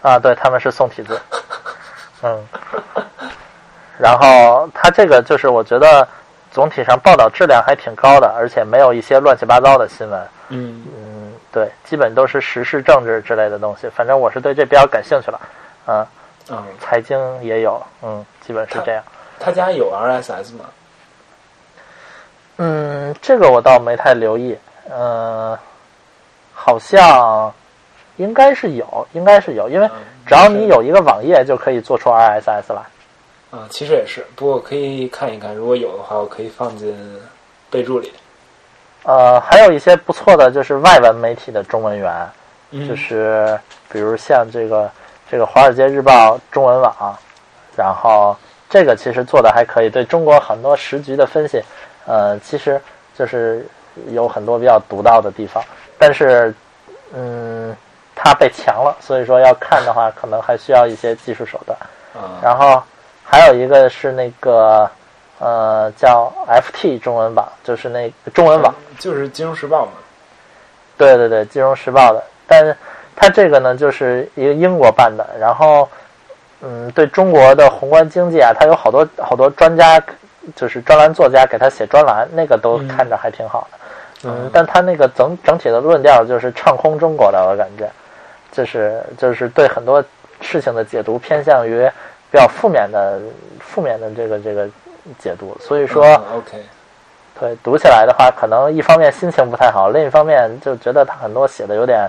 [0.00, 0.18] 啊？
[0.18, 1.20] 对，他们是宋体字，
[2.22, 2.46] 嗯，
[3.98, 6.06] 然后它这个就是我觉得
[6.52, 10.28] 总体上报道质量还挺高的，而且没有一些乱七八糟的新闻。
[10.54, 13.88] 嗯，嗯，对，基本都是时事政治之类的东西。
[13.88, 15.40] 反正我是对这比较感兴趣了，
[15.86, 16.06] 嗯，
[16.50, 19.02] 嗯，财经也有，嗯，基本是这样。
[19.40, 20.64] 他家有 RSS 吗？
[22.58, 24.56] 嗯，这个我倒没太留意，
[24.88, 25.58] 嗯，
[26.54, 27.52] 好像
[28.16, 32.82] 应该是有，应该是有，因为嗯只要你有一个网页就可以做出 RSS 来。
[33.50, 37.20] 啊，其实也是，不过可以看一看，如果有的话，我可以放进
[37.70, 38.12] 备注里。
[39.04, 42.12] 呃，还有一些不错的就是外文媒体的中文源，
[42.72, 43.58] 嗯就是
[43.90, 44.90] 比如像这个
[45.30, 47.16] 这个《华尔街日报》中文网，
[47.76, 48.36] 然后
[48.68, 51.62] 这个其实做的还可以，对中国很多时局的分析，
[52.06, 52.80] 呃，其实
[53.16, 53.66] 就是
[54.10, 55.62] 有很多比较独到的地方，
[55.98, 56.54] 但是
[57.12, 57.76] 嗯，
[58.14, 61.78] 它被强了，所以说要看的话，可能还需要一些技术手段。
[62.14, 62.82] 啊，然后
[63.22, 64.90] 还有一个是那个
[65.44, 68.74] 呃叫 FT 中文网，就是那个中文网。
[68.98, 69.92] 就是《金融时报》嘛。
[70.96, 72.74] 对对对，《金融时报》的，但是
[73.14, 75.86] 它这个呢，就是一个英国办的，然后，
[76.62, 80.02] 嗯，对中国的宏观经济啊，它有好多好多专家，
[80.56, 82.88] 就是专栏作家给他写专栏，那个都嗯。
[82.88, 83.78] 看着还挺好的，
[84.30, 87.90] 嗯嗯，但他那个整整体的论调就是唱空中国的，我感觉，
[88.50, 90.02] 就是就是对很多
[90.40, 91.86] 事情的解读偏向于
[92.30, 93.20] 比较负面的
[93.58, 94.68] 负面的这个这个
[95.18, 96.04] 解读，所以说。
[96.04, 96.64] 嗯 OK，
[97.40, 102.08] 对，读起来的话，可能一方面心情不太好，另一方面就觉得他很多写的有点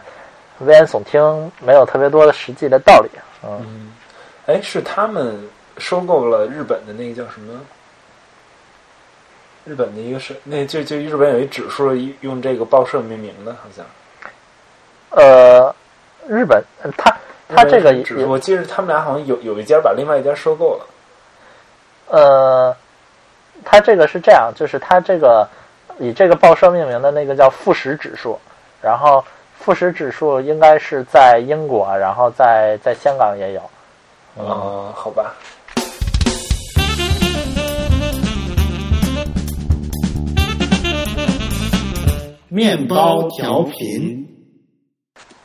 [0.59, 3.09] 危言耸听，没有特别多的实际的道理。
[3.43, 3.91] 嗯，嗯，
[4.45, 5.35] 哎，是他们
[5.77, 7.59] 收购了日本的那个叫什么？
[9.65, 13.83] 日本的一个是那就就日本有一指数用这个报社命名的，好像。
[15.09, 15.75] 呃，
[16.27, 17.17] 日本呃他
[17.49, 20.85] 他这个指数，我记得他们俩好像有有一家把另外一家收购了。
[22.07, 22.77] 呃，
[23.65, 25.45] 他这个是这样，就是它这个
[25.99, 28.39] 以这个报社命名的那个叫富时指数，
[28.81, 29.25] 然后
[29.57, 33.61] 富时指数应该是在英国，然后在在香港也有。
[34.37, 35.33] 嗯哦，好吧。
[42.47, 44.25] 面包调频，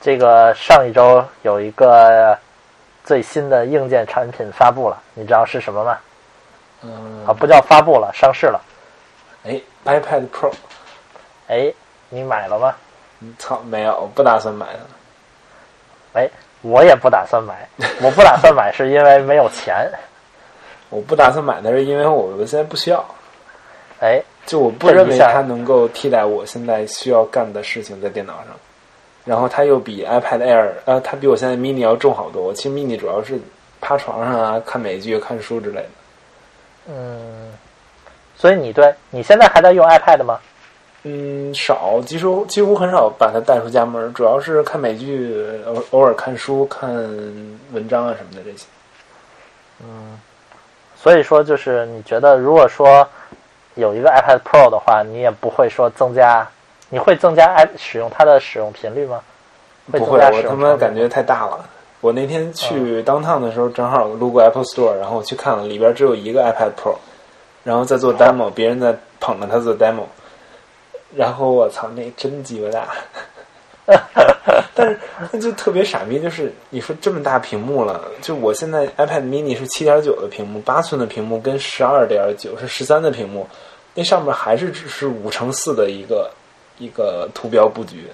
[0.01, 2.39] 这个上一周有一个
[3.03, 5.99] 最新的硬件产品发布了，你知道是什么吗？
[6.83, 8.61] 嗯，啊，不叫发布了，上市了。
[9.45, 10.53] 哎，iPad Pro，
[11.49, 11.73] 哎，
[12.09, 12.75] 你买了吗？
[13.21, 14.81] 嗯操，没有，我不打算买了。
[16.15, 16.29] 哎，
[16.63, 17.69] 我也不打算买，
[18.03, 19.91] 我不打算买是因为没有钱。
[20.91, 23.05] 我不打算买的是因为我现在不需要，
[24.01, 28.47] 哎，就我不认为它能够替代我现在需要干的事情在电脑上。
[29.25, 32.43] 然后它又比 iPad Air，呃，它比我现在 mini 要重好多。
[32.43, 33.39] 我其实 mini 主要是
[33.81, 35.89] 趴床上啊，看美剧、看书之类的。
[36.89, 37.53] 嗯，
[38.37, 40.39] 所以你对你现在还在用 iPad 吗？
[41.03, 46.91] 嗯，少，几乎几乎很少把它带出家门，主要是看美剧，偶偶尔看书、看
[47.73, 48.67] 文章啊什么的这些。
[49.83, 50.21] 嗯
[51.03, 53.09] 所以说，就是你觉得，如果说
[53.75, 56.47] 有一个 iPad Pro 的话，你也不会说增加，
[56.91, 59.23] 你会增加 i 使用它的使用频率吗？
[59.91, 61.65] 不会，增加使我他妈感觉太大了。
[62.01, 66.97] 我那天去 downtown 的时候，正好路过 Apple Store，然后我去看了，里边只有一个 iPad Pro，
[67.63, 70.05] 然后在做 demo，别人在捧着它做 demo，
[71.15, 72.89] 然后我操，那真鸡巴大。
[74.73, 74.99] 但是
[75.33, 83.47] 那就特别傻逼，就是你说这么大屏幕了，就我现在 iPad mini 是七点九的屏幕，八寸的屏幕跟十二点九是十三的屏幕，
[83.95, 86.31] 那上面还是只是五乘四的一个
[86.79, 88.07] 一个图标布局，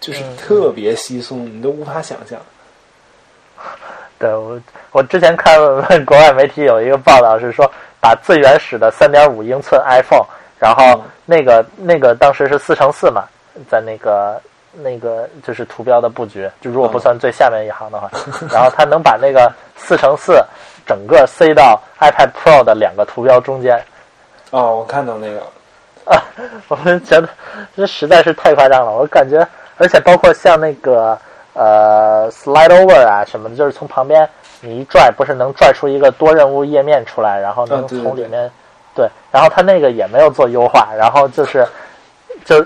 [0.00, 2.38] 就是嗯特别稀松，你都无法想象。
[4.18, 4.60] 对我，
[4.92, 5.58] 我之前看
[6.06, 7.70] 国外媒体有一个报道是说，
[8.00, 10.24] 把最原始的三点五英寸 iPhone，
[10.58, 13.24] 然后嗯那个那个当时是四乘四嘛，
[13.68, 14.40] 在那个
[14.72, 18.10] 那个就是图标的布局，就如果不算最下面一行的话，
[18.50, 20.40] 然后它能把那个四乘四
[20.86, 23.82] 整个塞到 iPad Pro 的两个图标中间。
[24.50, 25.40] 哦，我看到那个，
[26.04, 26.22] 啊，
[26.68, 27.28] 我们觉得
[27.74, 28.92] 这实在是太夸张了。
[28.92, 29.46] 我感觉，
[29.78, 31.18] 而且包括像那个
[31.54, 34.28] 呃 Slide Over 啊什么的，就是从旁边
[34.60, 38.50] 你一拽，不是能拽出一个多任务页面出来，然后能从里面
[38.94, 41.66] 对，然后它那个也没有做优化，然后就是
[42.44, 42.64] 就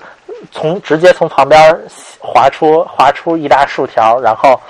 [0.51, 1.81] 从直接从旁边
[2.19, 4.61] 划出划出一大竖条，然后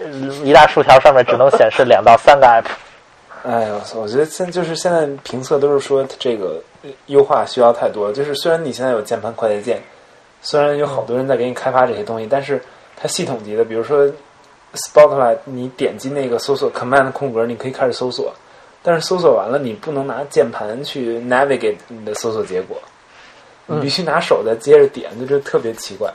[0.00, 2.64] 嗯一大竖条上面只能显示两到三个 app。
[3.44, 6.62] 哎呦，我觉得现就是现在评测都是说这个
[7.06, 8.12] 优化需要太多。
[8.12, 9.82] 就是虽然你现在有键盘快捷键，
[10.40, 12.62] 虽然有好多人在给你开发这些东西，但是
[13.02, 14.08] 它系统级的，比如说
[14.74, 18.32] Spotlight，你点击那个搜索 Command 空格，你可以开始搜索，
[18.80, 22.76] 但是搜索完了，你不能拿键盘去 navigate 你的搜索结果，
[23.66, 26.08] 你必须拿手再接着点，就这特别奇怪。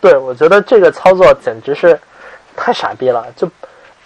[0.00, 1.98] 对，我觉得这个操作简直是
[2.54, 3.26] 太傻逼了。
[3.34, 3.50] 就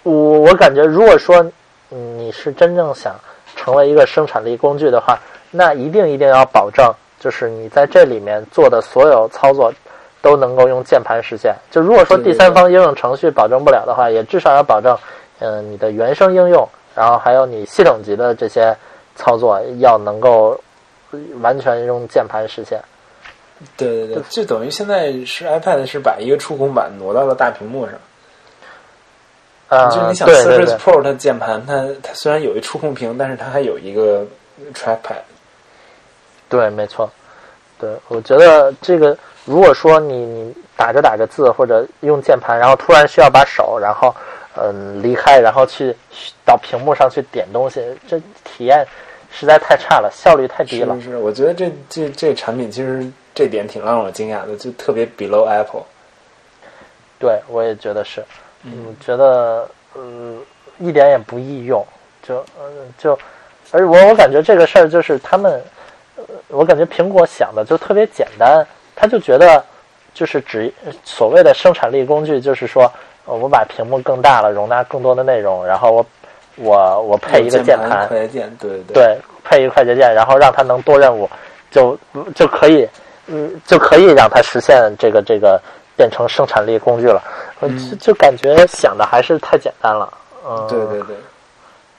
[0.01, 0.11] 我
[0.41, 1.45] 我感觉，如果说
[1.91, 3.15] 嗯你是真正想
[3.55, 5.19] 成为一个生产力工具的话，
[5.51, 9.71] 那一定一定要保证，就是你在这里面做的所有操作
[10.21, 11.55] 都能够用键盘实现。
[11.71, 14.97] 就如果说第三方应用程序保证不了的话，也至少要保证，
[15.39, 18.75] 嗯、你的原生应用，然后还有你系统级的这些
[19.15, 20.59] 操作要能够
[21.11, 22.81] 呃完全用键盘实现。
[23.75, 27.95] 对对对，就等于现在是 iPad 是把一个触控板挪到了大屏幕上。
[29.69, 30.75] 啊、就是你想 Surface 对。
[30.77, 34.25] Pro 它键盘，它它虽然有一触控屏，但是它还有一个
[34.73, 35.17] trackpad。
[36.47, 37.09] 对，没错。
[37.77, 44.13] 对，我觉得这个，如果说你你打着打着字或者用键盘，然后突然需要把手，然后
[44.55, 45.95] 嗯离开，然后去
[46.45, 48.85] 到屏幕上去点东西，这体验
[49.31, 50.93] 实在太差了，效率太低了。
[50.95, 55.83] 是是，我觉得这这这产品其实这点挺让我惊讶的，就特别 below Apple。
[57.17, 58.21] 对，我也觉得是。
[58.63, 60.41] 嗯，觉得嗯
[60.77, 61.85] 一点也不易用，
[62.21, 63.17] 就嗯就，
[63.71, 65.61] 而我我感觉这个事儿就是他们，
[66.17, 68.65] 呃我感觉苹果想的就特别简单，
[68.97, 69.63] 他就觉得
[70.13, 72.91] 就是只所谓的生产力工具，就是说
[73.25, 76.05] 呃我把屏幕更大了，容纳更多的内容，然后我
[76.55, 81.29] 我我配一个键盘、快捷键，对对对，配一个快捷键，然后让它能多任务，
[81.69, 81.97] 就
[82.33, 82.89] 就可以，
[83.27, 85.61] 嗯，就可以让它实现这个这个
[85.95, 87.21] 变成生产力工具了。
[87.59, 90.11] 我就就感觉想的还是太简单了，
[90.43, 91.15] 嗯，对对对。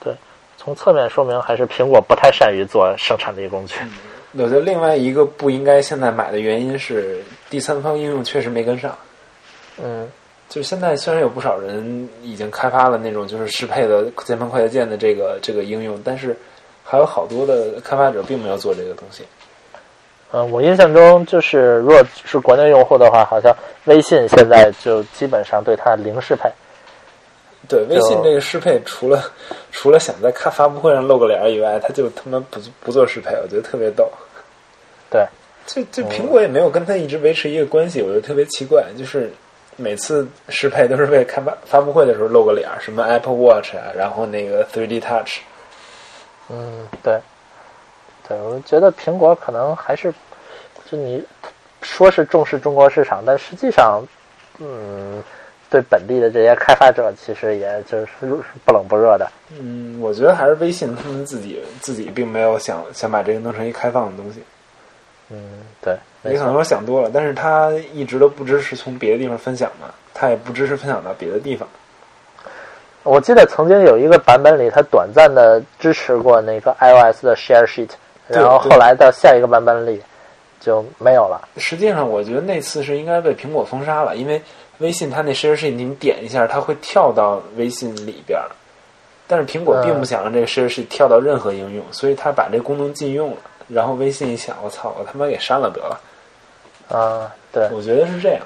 [0.01, 0.15] 对
[0.57, 3.77] 从侧面说明还是苹果不太善于做生产力工具。
[3.81, 8.95] 我觉得另外一个不应该现在买的原因是第三方应用确实没跟上。
[9.83, 10.07] 嗯，
[10.49, 16.37] 就现在虽然有不少人已经开发了那种就是适配的键盘快捷键的这个这个应用，但是
[16.85, 19.25] 还有好多的开发者并没有做这个东西。
[20.31, 23.51] 嗯，我印象中就是，如果是国内用户的话，好像
[23.87, 26.51] 微信现在就基本上对它零适配。
[27.67, 29.23] 对微信这个适配，除了
[29.73, 34.11] 除了想在看发布会上露个脸儿以外，他就他妈不不做适配，我觉得特别逗。
[35.11, 35.27] 对，
[35.67, 38.87] 这这苹果也没有跟他一直维持一个关系，我觉得特别奇怪。
[38.97, 39.31] 就是
[39.77, 45.39] 每次适配都是为开发发布会的时候露个脸儿，什么 Apple Watch 啊，然后那个 3D Touch。
[46.51, 47.21] 嗯，对，
[48.27, 50.13] 对，我觉得苹果可能还是，
[50.91, 51.23] 就你
[51.83, 54.03] 说是重视中国市场，但实际上，
[54.59, 55.23] 嗯，
[55.71, 58.11] 对本地的这些开发者其实也就是
[58.65, 59.31] 不冷不热的。
[59.61, 64.43] 嗯，我觉得还是微信他们自己自己并没有想想把这个弄成一开放的东西，
[65.31, 65.39] 嗯，
[65.83, 71.69] 对，你可能说想多了，但是他一直都不支持从别的地方分享嘛，他也不支持分享到别的地方。
[73.03, 77.91] 我记得曾经有一个版本里，它短暂的支持过那个 iOS 的 Share Sheet，
[78.27, 80.03] 然后后来到下一个版本里
[80.61, 81.49] 就没有了。
[81.57, 84.43] 实际上，我觉得那次是应该被苹果封杀了，因为
[84.79, 88.49] 微信它那 Share Sheet 你点一下，它会跳到微信里边儿，
[89.27, 93.37] 但是苹果并不想让这个 Share Sheet 跳到任何应用，所以它把这功能禁用了。
[93.69, 96.01] 然后微信一想，我操，我他妈给删了得了。
[96.89, 98.41] 啊，对我觉得是这样。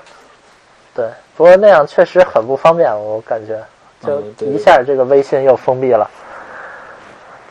[0.95, 3.59] 对，不过那样确实很不方便，我感觉
[4.05, 6.11] 就一下这个微信又封闭了，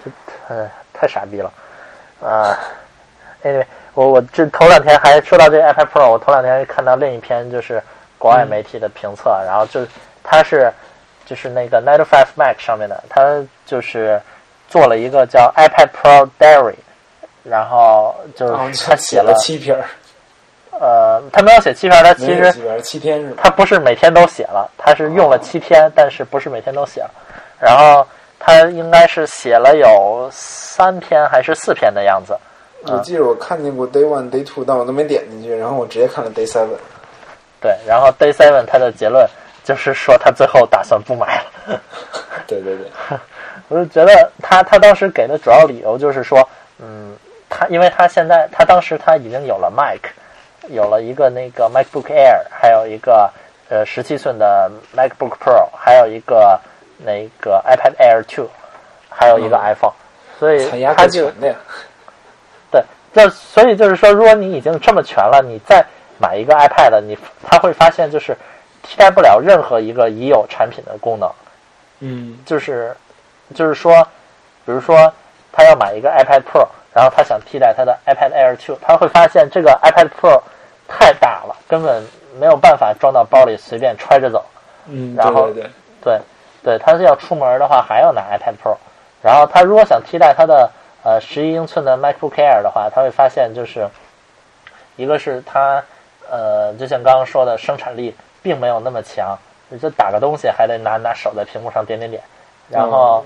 [0.04, 0.12] 这
[0.48, 1.52] 太太傻逼了
[2.22, 2.60] 啊
[3.44, 7.82] ！Anyway，我我这头两天还说到这 iPad Pro，我头两天看到另一篇就是
[8.20, 9.88] 国外媒体的评测，然后就
[10.22, 10.72] 它是
[11.26, 14.22] 就是那个 Nine Five Mac 上面的，它就是
[14.68, 16.76] 做了一个叫 iPad Pro Diary，
[17.44, 19.86] 然后就是他写了七篇儿，
[20.80, 23.34] 呃，他没有写七篇，他其实七天是？
[23.36, 27.12] 他不是每天都写了，他是用了七天，但是不是每天都写了。
[27.60, 28.06] 然后
[28.40, 32.38] 他应该是写了有三篇还是四篇的样子。
[32.84, 36.78] 我记得我看见过 Day One、Day Two，但我都没点进去，然后我直接看了 Day Seven。
[37.62, 39.28] 对，然后 Day Seven 他的结论
[39.64, 41.80] 就是说他最后打算不买了。
[42.48, 42.88] 对对对，
[43.70, 46.40] 我就觉得他他当时给的主要理由就是说，
[46.80, 47.16] 嗯，
[47.52, 50.00] 他因为他现在他当时他已经有了 Mac，
[50.70, 53.30] 有了一个那个 MacBook Air，还有一个
[53.70, 56.58] 呃十七寸的 MacBook Pro，还有一个
[56.98, 58.48] 那个 iPad Air Two，
[59.10, 59.94] 还有一个嗯 iPhone，、
[60.40, 61.56] 所以他就够全的呀。
[62.72, 62.84] 对，
[63.14, 65.86] 就所以就是说，如果你已经这么全了，你再
[66.18, 68.36] 买一个 iPad，你他会发现就是
[68.82, 71.30] 替代不了任何一个已有产品的功能。
[72.00, 72.96] 嗯就是
[73.54, 74.02] 就是说，
[74.66, 75.14] 比如说
[75.52, 80.42] 他要买一个 iPad Pro，然后他想替代他的 iPad Air 2，他会发现这个 iPad Pro
[80.88, 82.04] 太大了，根本
[82.40, 84.46] 没有办法装到包里随便揣着走。
[84.88, 85.70] 嗯，然后对对对，
[86.02, 86.22] 对，
[86.64, 88.76] 对，他是要出门的话还要拿 iPad Pro，
[89.22, 90.70] 然后他如果想替代他的
[91.04, 93.88] 呃十一英寸的 MacBook Air 的话，他会发现就是
[94.96, 95.84] 一个是他
[96.30, 99.38] 呃就像刚刚说的生产力并没有那么强，
[99.80, 102.22] 就打个东西还得拿拿手在屏幕上点点点，
[102.70, 103.26] 然后、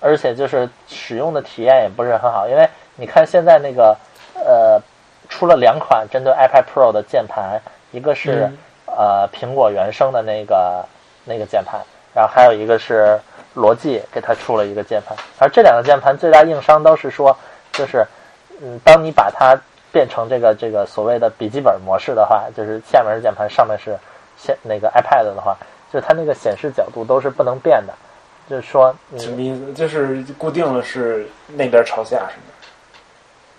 [0.00, 2.68] 而且就是使用的体验也不是很好，因为
[3.00, 3.96] 你看现在那个
[4.34, 4.80] 呃
[5.28, 7.60] 出了两款针对 iPad Pro 的键盘，
[7.90, 8.58] 一个是、嗯
[8.92, 10.84] 呃苹果原生的那个
[11.24, 11.80] 那个键盘，
[12.12, 13.18] 然后还有一个是
[13.54, 17.34] 罗技给它出了一个键盘，而这两个键盘最大硬伤都是说，
[17.70, 18.04] 就是
[18.60, 19.56] 嗯，当你把它
[19.92, 23.96] 变成这个这个所谓的笔记本模式的话，就是下面是键盘，上面是
[24.36, 25.56] 显那个 iPad 的话，
[25.92, 27.94] 就是它那个显示角度都是不能变的，
[28.50, 29.72] 就是说什么你意思？
[29.72, 32.49] 就是固定了是那边朝下是吗？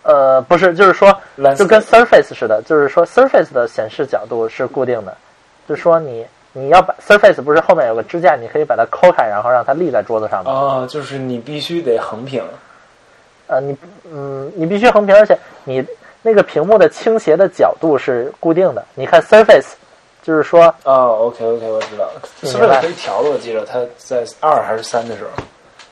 [0.03, 1.15] 呃不是，就是说
[1.55, 5.15] 就跟 Surface 似的，就是说 Surface 的显示角度是固定的，
[5.67, 10.51] 就是说你你要把 Surface 不是后面有个支架，你可以把它抠开，然后让它立在桌子上吗？
[10.51, 12.43] 哦，就是你必须得横屏。
[13.47, 13.77] 呃，你
[14.11, 15.85] 嗯，你必须横屏，而且你
[16.21, 18.83] 那个屏幕的倾斜的角度是固定的。
[18.95, 19.73] 你看 Surface，
[20.23, 23.29] 就是说哦，OK OK，我知道了，Surface 可以调的？
[23.29, 25.43] 我记得它在二还是三的时候。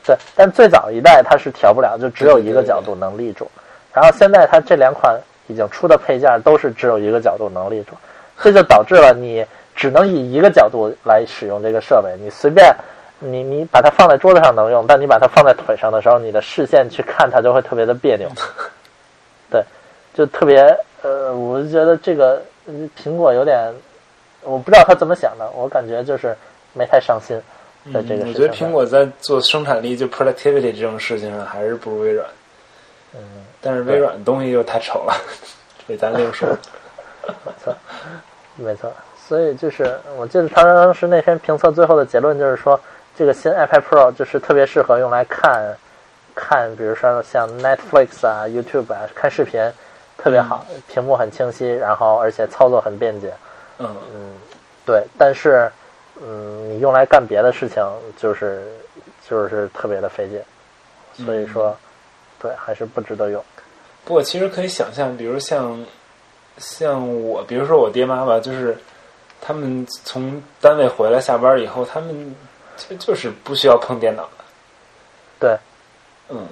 [0.05, 3.49] 对，但最早一代它是调不了，就只有一个角度能立住。
[3.93, 7.93] 然后现在它这两款已经出的配件都是只有一个角度能立住，
[8.41, 12.15] 这就导致了你只能以一个角度来使用这个设备。
[12.21, 12.75] 你随便
[13.19, 18.29] 你你把它放在桌子上能用，但你把它放在腿上的时候，你的视线去看它就会特别的别扭。
[19.51, 19.63] 对，
[20.13, 20.63] 就特别
[21.01, 23.73] 呃，我就觉得这个嗯苹果有点，
[24.43, 26.37] 我不知道他怎么想的，我感觉就是
[26.73, 27.41] 没太上心
[27.93, 28.33] 在这个嗯我。
[28.33, 32.27] 觉得苹果在做生产力就 productivity 这种事情上还是不如微软。
[33.15, 33.21] 嗯，
[33.61, 35.13] 但是微软的东西又太丑了，
[35.87, 36.47] 这咱另说。
[37.45, 37.75] 没错，
[38.55, 38.91] 没错。
[39.27, 42.79] 所以就是我记得他当时那篇评测最后的结论就是说，
[43.15, 45.75] 这个新 iPad Pro 就是特别适合用来看
[46.33, 49.61] 看，比如说像 Netflix 啊、YouTube 啊看视频，
[50.17, 53.31] 特别好，屏幕很清晰，然后而且操作很便捷。
[53.77, 54.33] 嗯，嗯，
[54.85, 55.71] 对，但是
[56.21, 57.83] 嗯，你用来干别的事情
[58.17, 58.67] 就是
[59.29, 60.41] 就是特别的费劲，
[61.25, 61.77] 所以说，
[62.39, 63.43] 对，还是不值得用。
[64.05, 65.85] 不过其实可以想象，比如像
[66.57, 68.77] 像我，比如说我爹妈吧，就是
[69.41, 72.35] 他们从单位回来下班以后，他们
[72.77, 74.43] 就就是不需要碰电脑的。
[75.39, 75.57] 对，
[76.29, 76.47] 嗯，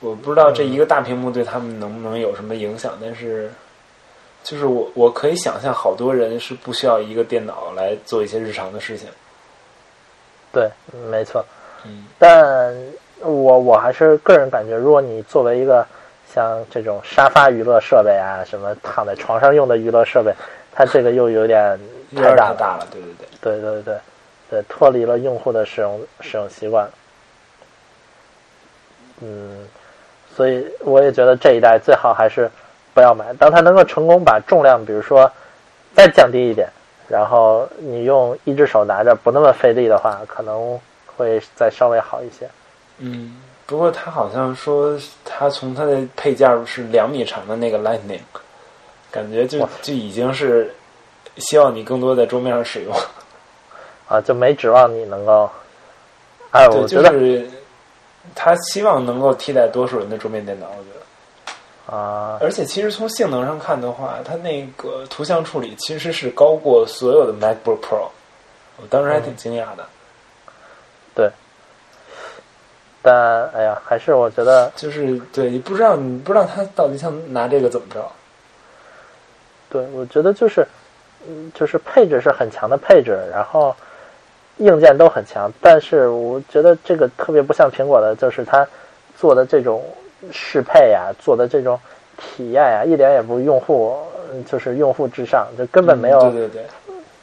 [0.00, 3.50] 我不知道这一个大屏幕对他们能不能有什么影响，但是
[4.42, 9.08] 就是我我可以想象，好多人是不需要一个电脑来做一些日常的事情。
[10.52, 10.68] 对，
[11.10, 11.44] 没错。
[11.84, 12.74] 嗯但
[13.20, 15.86] 我我还是个人感觉，如果你作为一个
[16.32, 20.32] 像这种沙发娱乐设备啊，什么躺在床上用的娱乐设备，
[20.72, 21.78] 它这个又有点
[22.16, 23.28] 太大大了，对对对。
[23.40, 23.98] 对对对
[24.50, 26.88] 对，脱离了用户的使用使用习惯。
[29.20, 29.66] 嗯，
[30.34, 32.48] 所以我也觉得这一代最好还是
[32.92, 33.32] 不要买。
[33.34, 35.30] 当它能够成功把重量，比如说
[35.94, 36.68] 再降低一点，
[37.08, 40.78] 然后你用一只手拿着不那么费力的话，可能
[41.16, 42.48] 会再稍微好一些。
[42.98, 48.20] 嗯，不过他好像说，他从他的配件是两米长的那个 Lightning，
[49.10, 50.72] 感觉就就已经是
[51.38, 52.94] 希望你更多在桌面上使用。
[54.06, 55.50] 啊，就没指望你能够。
[56.50, 57.50] 哎，对，我觉得就是
[58.34, 60.66] 他希望能够替代多数人的桌面电脑。
[60.68, 68.08] 我觉得，啊，而且其实从性能上看的话，它那个图像处理其实是高过所有的 MacBook Pro，
[68.76, 69.86] 我当时还挺惊讶的。
[71.14, 71.30] 对。
[73.04, 78.02] 但哎呀，还是我觉得就是对，你不知道你不知道他到底想拿这个怎么着。
[79.68, 80.66] 对，我觉得就是，
[81.28, 83.76] 嗯，就是配置是很强的配置，然后
[84.56, 88.66] 硬件都很强，但是我觉得这个特别不像苹果的，就是它
[89.18, 89.84] 做的这种
[90.32, 91.78] 适配呀，做的这种
[92.16, 93.94] 体验呀，一点也不用户，
[94.32, 96.62] 嗯就是用户至上，就根本没有、嗯对对对。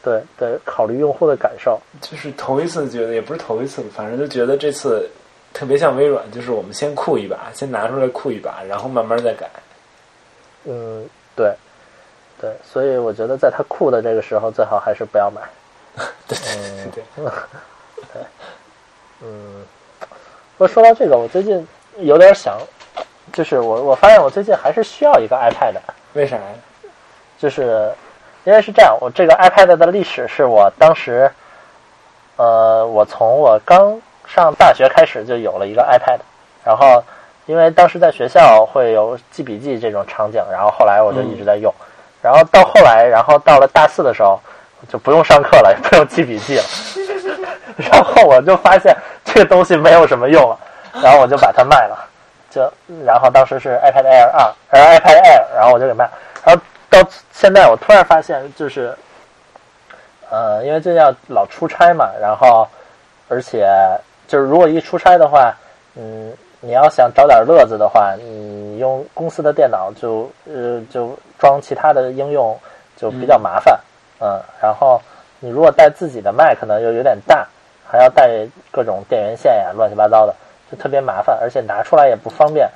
[0.03, 1.79] 对对，考虑用户的感受。
[2.01, 5.07] 就是头一次觉得，也不是头一次，反正就觉得这次
[5.53, 9.49] 特别像微软，就是我们先酷一把，先拿出来酷一把，然后慢慢再改。
[10.63, 11.53] 嗯，对，
[12.39, 15.41] 对，所以我觉得在它酷的这个时候，最好还是不要买。
[16.27, 17.03] 对对对
[18.13, 18.21] 对，
[19.21, 19.65] 嗯，
[20.57, 22.57] 不过说到这个，我最近有点想，
[23.33, 25.73] 就是我我发现我最近还是需要一个 iPad，
[26.13, 26.43] 为啥呀？
[27.37, 27.91] 就是
[28.45, 31.29] 因为是这样，我这个 iPad 的历史是我当时，
[32.37, 36.19] 呃，我从我刚上大学开始就有了一个 iPad，
[36.63, 37.03] 然后
[37.45, 41.74] 因为当时在学校会有记笔记这种场景，然后后来我就一直在用，
[42.22, 44.39] 然后到后来，然后到了大四的时候
[44.88, 46.63] 就不用上课了，也不用记笔记了，
[47.78, 48.95] 然后我就发现
[49.26, 50.57] 这个东西没有什么用了，
[51.01, 51.97] 然后我就把它卖了，
[52.49, 52.61] 就
[53.05, 56.05] 然后当时是 iPad Air 二，然后 iPad Air，然后我就给卖。
[56.05, 56.11] 了，
[56.43, 58.95] 然后到现在我突然发现就是，
[60.30, 62.67] 呃，因为最近要老出差嘛，然后
[63.30, 63.67] 而且
[64.32, 65.53] 就是如果一出差的话，
[65.95, 72.57] 嗯，你要想找点乐子的话，你用公司的电脑就呃就装其他的应用
[72.95, 73.77] 就比较麻烦，
[74.21, 75.01] 嗯，然后
[75.41, 77.45] 你如果带自己的麦，可能又有点大，
[77.86, 80.34] 还要带各种电源线呀，乱七八糟的，
[80.71, 82.69] 就特别麻烦，而且拿出来也不方便。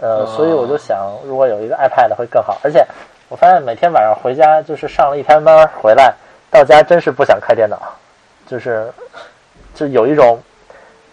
[0.00, 2.56] 呃，哦所以我就想，如果有一个 iPad 会更好。
[2.62, 2.86] 而且
[3.28, 6.14] 我发现每天晚上回家，就是上了一天班回来，
[6.52, 7.80] 到家真是不想开电脑，
[8.46, 8.92] 就是
[9.74, 10.38] 就有一种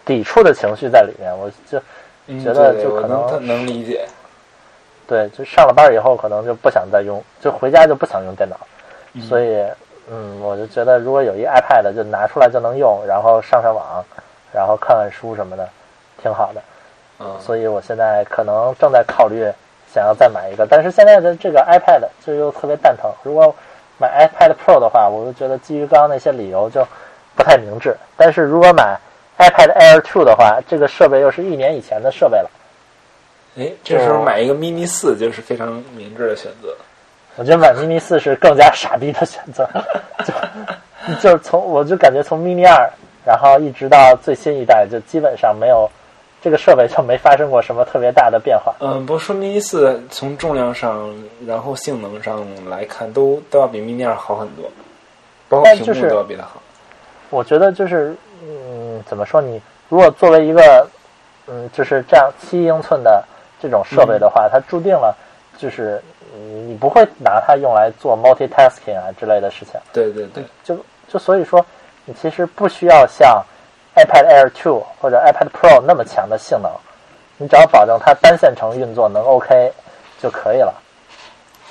[0.10, 1.32] 抵触的情绪在里面。
[1.38, 1.80] 我就
[2.26, 4.08] 嗯觉得就可能能能理解。
[5.08, 8.56] 对，就上了班以后，可能就不想再用，就回家就不想用电脑。
[9.14, 9.64] 嗯所以，
[10.10, 14.04] 嗯，我就觉得如果有一 iPad 就拿出来就能用，然后上上网，
[14.52, 15.70] 然后看看书什么的，
[16.22, 16.62] 挺好的。
[17.20, 19.48] 嗯，所以我现在可能正在考虑
[19.94, 23.12] 想要再买一个，但是现在的这个 iPad 就又特别蛋疼。
[23.24, 23.54] 如果
[23.98, 26.88] 买 iPad Pro 的话，我就觉得基于刚刚那些理由就
[27.36, 27.96] 不太明智。
[28.16, 28.98] 但是如果买
[29.40, 32.50] iPad Air 2的话，这个设备又是一年以前的设备了。
[33.58, 36.76] 哎，这时候买一个 mini 四就是非常明智的选择。
[37.36, 39.68] 我觉得买 mini 四是更加傻逼的选择，
[40.28, 42.90] 就就是从我就感觉从 mini 二，
[43.26, 45.90] 然后一直到最新一代，就基本上没有
[46.42, 48.76] 这个设备就没发生过什么特别大的变化。
[48.80, 51.14] 嗯，不过说 mini 四从重量上，
[51.48, 54.70] 然后性能上来看，都都要比 mini 二好很多，
[55.48, 56.62] 包括屏幕都要比它好。
[57.30, 59.62] 我觉得就是，嗯，怎么说你？
[59.90, 60.88] 如果作为一个，
[61.48, 63.24] 嗯，就是这样七英寸的
[63.62, 65.16] 这种设备的话，它注定了
[65.58, 66.02] 就是
[66.34, 69.80] 嗯你不会拿它用来做 multitasking 啊之类的事情。
[69.92, 70.78] 对对对，就
[71.08, 71.66] 就所以说，
[72.06, 73.44] 你其实不需要像
[73.96, 76.72] iPad Air 2或者 iPad Pro 那么强的性能，
[77.38, 79.74] 你只要保证它单线程运作能 OK
[80.22, 80.74] 就可以了。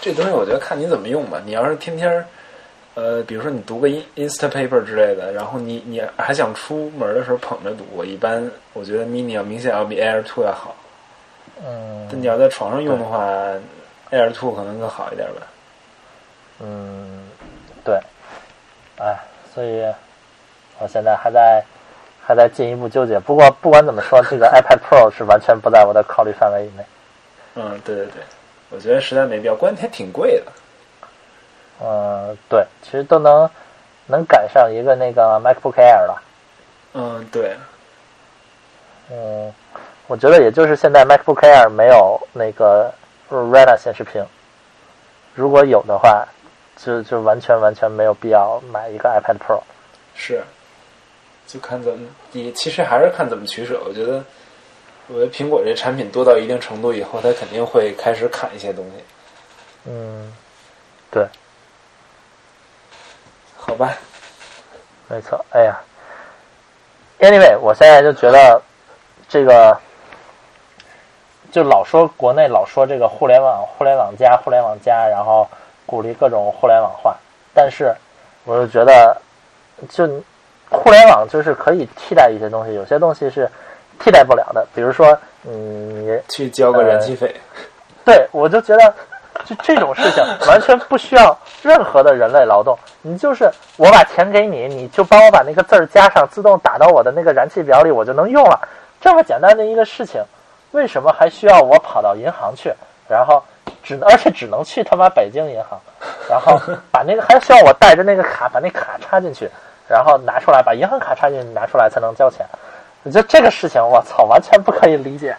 [0.00, 1.40] 这东西我觉得看你怎么用吧。
[1.44, 2.24] 你要是天天儿，
[2.98, 10.74] 呃，比如说你读个 In- Instapaper 之类的，然后你你还想出门的时候捧着读，我一般我觉得 mini 要明显要比 Air Two 要好。
[11.64, 13.24] 嗯但你要在床上用的话
[14.10, 15.46] ，Air Two 可能更好一点吧。
[16.58, 17.22] 嗯，
[17.84, 18.00] 对，
[18.98, 19.16] 哎，
[19.54, 19.84] 所以
[20.80, 21.62] 我现在还在
[22.20, 23.16] 还在进一步纠结。
[23.20, 26.84] 不过不管怎么说，这个 iPad Pro 是完全不在我的考虑范围以内。
[27.54, 28.22] 嗯，对对对，
[28.70, 30.50] 我觉得实在没必要，关键还挺贵的。
[31.80, 33.48] 嗯，对，其实都能
[34.06, 36.22] 能赶上一个那个 MacBook Air 了。
[36.94, 37.56] 嗯，对，
[39.10, 39.52] 嗯，
[40.06, 42.92] 我觉得也就是现在 MacBook Air 没有那个
[43.30, 44.24] Retina 显示屏，
[45.34, 46.26] 如果有的话，
[46.76, 49.60] 就就完全完全没有必要买一个 iPad Pro。
[50.14, 50.42] 是，
[51.46, 53.80] 就看怎么，也其实还是看怎么取舍。
[53.86, 54.24] 我觉得，
[55.06, 59.04] 我觉得苹果这产品多到一定程度以后，它肯定会开始砍一些东西。
[59.84, 60.32] 嗯，
[61.10, 61.26] 对，
[63.68, 63.94] 好吧，
[65.08, 65.44] 没错。
[65.50, 65.78] 哎呀
[67.20, 68.60] ，Anyway，我现在就觉得
[69.28, 69.78] 这个，
[71.52, 75.46] 就老说国内老说这个互联网、互联网加、互联网加，然后
[75.84, 77.14] 鼓励各种互联网化，
[77.52, 77.94] 但是
[78.44, 79.14] 我就觉得，
[79.90, 80.08] 就
[80.70, 83.46] 互联网就是可以替代一些东西，有些东西是
[84.00, 85.06] 替代不了的，比如说，
[85.44, 87.36] 嗯，你去交个燃气费。
[88.02, 88.94] 对，我就觉得，
[89.48, 98.60] 就这种事情完全不需要任何的人类劳动，你就是我把钱给你，你就帮我把那个字儿加上，自动打到我的那个燃气表里，我就能用了。
[99.00, 100.22] 这么简单的一个事情，
[100.72, 102.70] 为什么还需要我跑到银行去，
[103.08, 103.42] 然后
[103.82, 105.80] 只而且只能去他妈北京银行，
[106.28, 109.50] 然后把那个还需要我带着那个卡把那卡插进去，
[109.88, 112.44] 然后拿出来，把银行卡插进去拿出来才能交钱。
[113.04, 115.34] 我觉得这个事情，我操，完全不可以理解。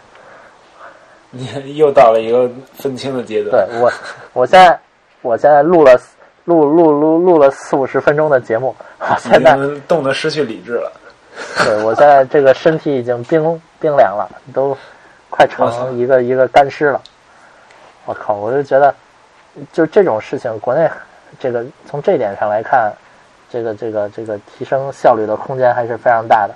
[1.30, 3.66] 你 又到了一个分清的阶段。
[3.68, 3.92] 对我，
[4.32, 4.78] 我现在
[5.22, 5.98] 我现在录了
[6.44, 9.56] 录录录录了四五十分钟的节目，我现在
[9.86, 10.92] 冻得失去理智了。
[11.64, 14.76] 对我现在这个身体已经冰冰凉了，都
[15.30, 17.00] 快成一个一个干尸了。
[18.06, 18.34] 我靠！
[18.34, 18.94] 我就觉得，
[19.72, 20.90] 就这种事情，国内
[21.38, 22.92] 这个从这一点上来看，
[23.48, 26.54] 这个这个这个提升效率的空间还是非常大的。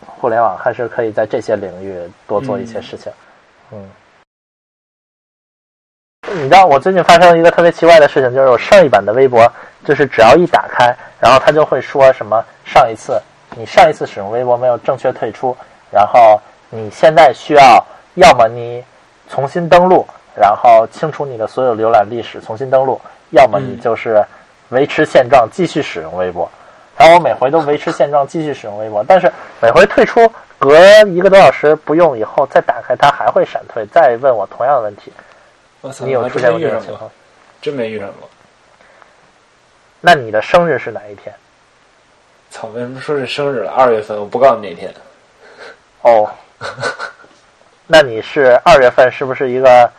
[0.00, 1.96] 互联网还是可以在这些领域
[2.26, 3.12] 多做一些事情。
[3.12, 3.31] 嗯。
[6.34, 9.50] 你知道我最近发生了一个特别奇怪的事情，就是我上一版的微博，
[9.84, 13.20] 就是只要一打开，然后它就会说什么上一次
[13.56, 15.54] 你上一次使用微博没有正确退出，
[15.90, 18.82] 然后你现在需要要么你
[19.28, 22.98] 重新登录，然后清除你的所有浏览历史，重新登录，
[23.30, 24.24] 要么你就是
[24.70, 26.50] 维持现状继续使用微博。
[26.96, 30.20] 然后我每回都维持现状继续使用微博，但是每回退出
[30.62, 35.12] 隔一个多小时不用以后再打开，它还会闪退，再问我同样的问题。
[35.80, 37.10] 我操，你有出现过这种情况？
[37.60, 38.30] 真没遇上过。
[40.00, 41.34] 那你的生日是哪一天？
[42.48, 43.72] 操，为什么说是生日了？
[43.72, 44.94] 二月份，我不告诉你哪天。
[46.02, 46.30] 哦，
[47.88, 49.90] 那你是二月份是不是一个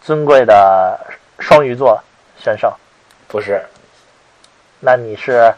[0.00, 0.96] 尊贵的
[1.40, 2.00] 双鱼座
[2.38, 2.72] 选手？
[3.26, 3.60] 不是，
[4.78, 5.52] 那你是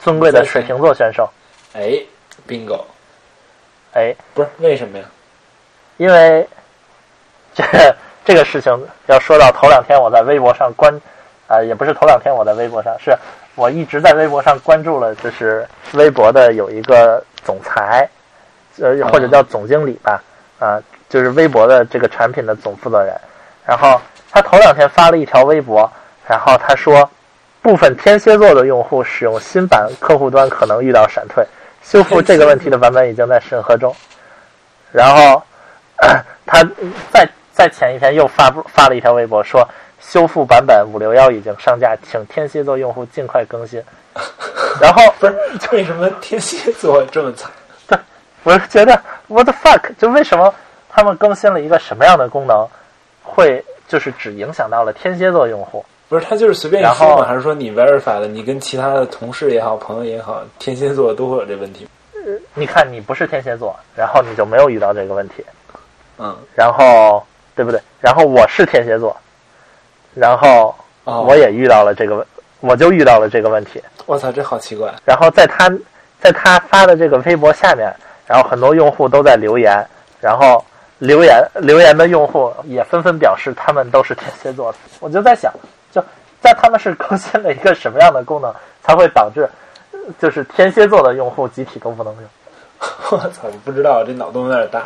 [0.00, 1.28] 尊贵的水瓶座选手？
[1.74, 1.98] 哎
[2.48, 2.82] ，bingo，
[3.94, 5.04] 哎，不是为什么呀？
[5.96, 6.46] 因为
[7.54, 7.64] 这
[8.24, 8.72] 这个事情
[9.06, 10.92] 要说到头两天我在微博上关，
[11.46, 13.16] 啊、也不是头两天我在微博上，是
[13.54, 18.08] 我一直在微博上关注了，就是微博的有一个总裁，
[18.80, 20.20] 呃或者叫总经理吧，
[20.58, 23.14] 啊、就是微博的这个产品的总负责人，
[23.64, 24.00] 然后
[24.32, 25.88] 他头两天发了一条微博，
[26.26, 27.08] 然后他说，
[27.62, 31.46] 部分天蝎座的用户使用新版客户端可能遇到闪退，
[31.84, 33.94] 修复这个问题的版本已经在审核中，
[34.90, 35.42] 然后。
[36.46, 36.62] 他
[37.10, 39.66] 在在前一天又发布发了一条微博说，
[39.98, 43.82] 修复版本五六幺已经上架，请天蝎座用户尽快更新。
[44.78, 45.34] 然后不是，
[45.72, 47.50] 为什么天蝎座这么惨？
[47.86, 47.98] 对
[48.42, 50.52] 我是觉得 what the fuck，就为什么
[50.90, 52.68] 他们更新了一个什么样的功能，
[53.22, 55.82] 会就是只影响到了天蝎座用户？
[56.14, 61.88] 不是，他就是随便一然后说嘛，还是说你 verify 了，你跟其他的同事也好，朋友也好，天蝎座都会有这问题？
[62.54, 65.44] 你看你不是天蝎座，然后你就没有遇到这个问题，
[66.18, 67.20] 嗯，然后
[67.56, 67.80] 对不对？
[68.00, 69.16] 然后我是天蝎座，
[70.14, 72.26] 然后哦，我也遇到了这个问，
[72.60, 73.82] 我就遇到了这个问题。
[74.06, 74.94] 我操，这好奇怪。
[75.04, 75.68] 然后在他
[76.20, 77.92] 在他发的这个微博下面，
[78.24, 79.84] 然后很多用户都在留言，
[80.20, 80.64] 然后
[80.98, 84.78] 留言留言的用户也纷纷表示他们都是天蝎座的。
[85.00, 85.52] 我就在想，
[86.44, 89.48] 就在他们是更新了一个什么样的功能，才会导致
[90.18, 92.24] 就是天蝎座的用户集体都不能用？
[93.12, 94.84] 我操，我不知道，这脑洞有点大。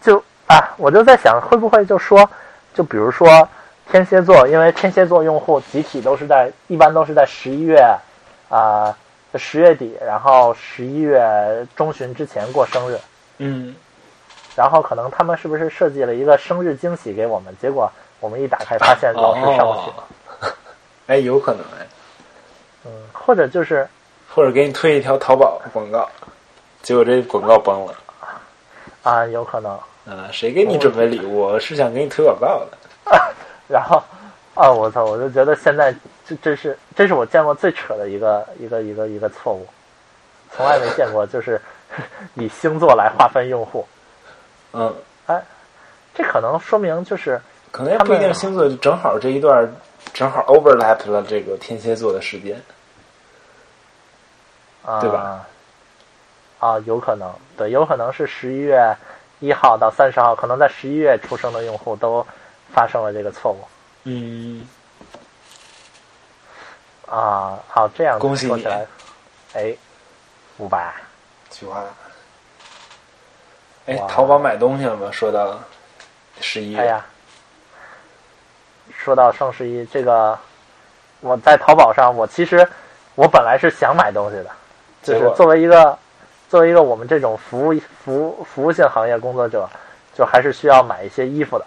[0.00, 2.26] 就啊，我就在想，会不会就说，
[2.72, 3.46] 就比如说
[3.90, 7.84] 天蝎座，因为天蝎座用户集体都是在一般都是在十一月
[8.48, 8.96] 啊
[9.34, 12.98] 十、月底，然后十一月中旬之前过生日，
[13.36, 13.76] 嗯，
[14.56, 17.54] 然后可能他们是不是设计了一个生日惊喜给我们？
[17.60, 19.94] 结果我们一打开发现老师上不去，哦，
[21.08, 21.86] 哎，有可能哎，
[22.86, 23.88] 嗯，或者就是
[24.32, 26.08] 或者给你推一条淘宝广告，
[26.82, 27.94] 结果这广告崩了。
[29.02, 29.72] 啊，有可能，
[30.06, 31.40] 啊，谁给你准备礼物？
[31.40, 32.78] 我是想给你推广告的。
[33.66, 34.02] 然后
[34.54, 35.94] 啊，我操，我就觉得现在
[36.26, 39.66] 这真是这是我见过最扯的一个一个一个一个错误，
[40.54, 41.60] 从来没见过，就是
[42.34, 43.86] 以星座来划分用户，
[44.72, 44.94] 嗯，
[45.26, 45.42] 哎
[46.14, 47.40] 这可能说明就是
[47.70, 49.66] 可能也不一定星座，就正好这一段
[50.18, 52.60] 正好 overlap 了这个天蝎座的时间。
[54.84, 55.46] 啊，对吧？
[56.58, 58.96] 啊，有可能，对，有可能是十一月
[59.38, 62.26] 一号到三十号，可能在十一月出生的用户都
[62.72, 63.58] 发生了这个错误
[64.02, 64.66] 嗯，
[67.06, 67.60] 啊。
[67.68, 68.66] 好，这样恭喜你
[69.52, 69.72] 哎，
[70.56, 70.92] 五百，
[71.48, 71.84] 菊花。
[73.86, 75.12] 哎，淘宝买东西了吗？
[75.12, 75.60] 说到
[76.40, 77.06] 十一月，哎呀，
[78.98, 80.36] 说到双十一，这个
[81.20, 82.68] 我在淘宝上，我其实
[83.14, 84.50] 我本来是想买东西的，
[85.02, 85.96] 就是作为一个
[86.48, 89.68] 作为一个我们这种服务服务服务性行业工作者，
[90.14, 91.64] 就还是需要买一些衣服的，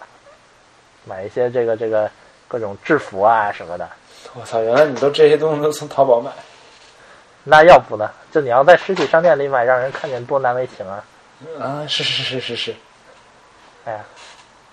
[1.04, 2.08] 买一些这个这个
[2.46, 3.88] 各种制服啊什么的。
[4.34, 6.30] 我操，原来你都这些东西都从淘宝买。
[7.44, 8.08] 那要不呢？
[8.30, 11.02] 就你要在实体商店里买，让人看见多难为情啊！
[11.58, 12.74] 啊，是是是是是，
[13.84, 13.98] 哎呀，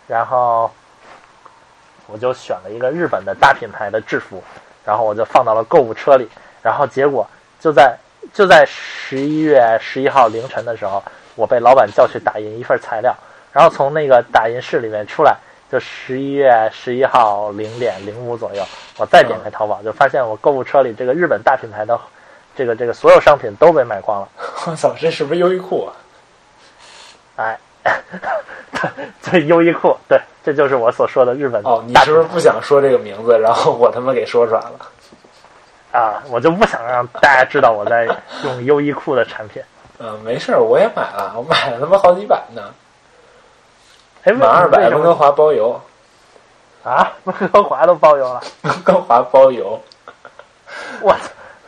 [0.05, 0.69] 然后
[2.11, 4.43] 我就选了一个日本的大品牌的制服，
[4.85, 6.27] 然后我就放到了购物车里，
[6.61, 7.27] 然后结果
[7.59, 7.97] 就在
[8.33, 11.03] 就在十一月十一号凌晨的时候，
[11.35, 13.15] 我被老板叫去打印一份材料，
[13.53, 15.37] 然后从那个打印室里面出来，
[15.71, 18.63] 就十一月十一号零点零五左右，
[18.97, 21.99] 我再点开淘宝，就发现我购物车里这个日本大品牌的
[22.55, 24.29] 这个这个所有商品都被卖光了。
[24.67, 25.93] 我操，这是不是优衣库啊？
[27.37, 27.59] 哎，
[29.23, 34.79] 对，优衣库，对，这就是我所说的日本哦，你是不是不想说这个名字，然后我他妈给说出来了？
[35.91, 36.23] 啊？
[36.29, 38.07] 我就不想让大家知道我在
[38.43, 39.61] 用优衣库的产品。
[39.99, 42.73] 嗯，没事儿，我也买了，我买了他妈好几百呢，
[44.23, 45.81] 哎，满二百，温哥华包邮，
[46.83, 49.77] 啊，温哥华都包邮了，温哥华包邮。
[51.01, 51.19] 我操，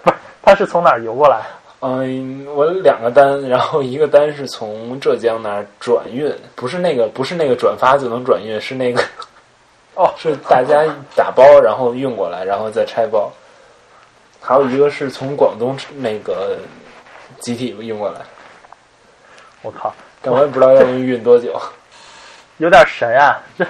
[0.03, 1.41] 不是，他是从哪儿邮过来？
[1.81, 9.01] 嗯，我两个单，然后一个单是从浙江那儿转运，不是那个不是那个转发就能转运，是那个
[9.95, 13.31] 哦，是大家打包然后运过来，然后再拆包。
[14.39, 16.57] 还有一个是从广东那个
[17.39, 18.21] 集体运过来，
[19.61, 21.59] 我靠，但我也不知道要运多久。
[22.57, 23.41] 有点神啊！
[23.57, 23.65] 这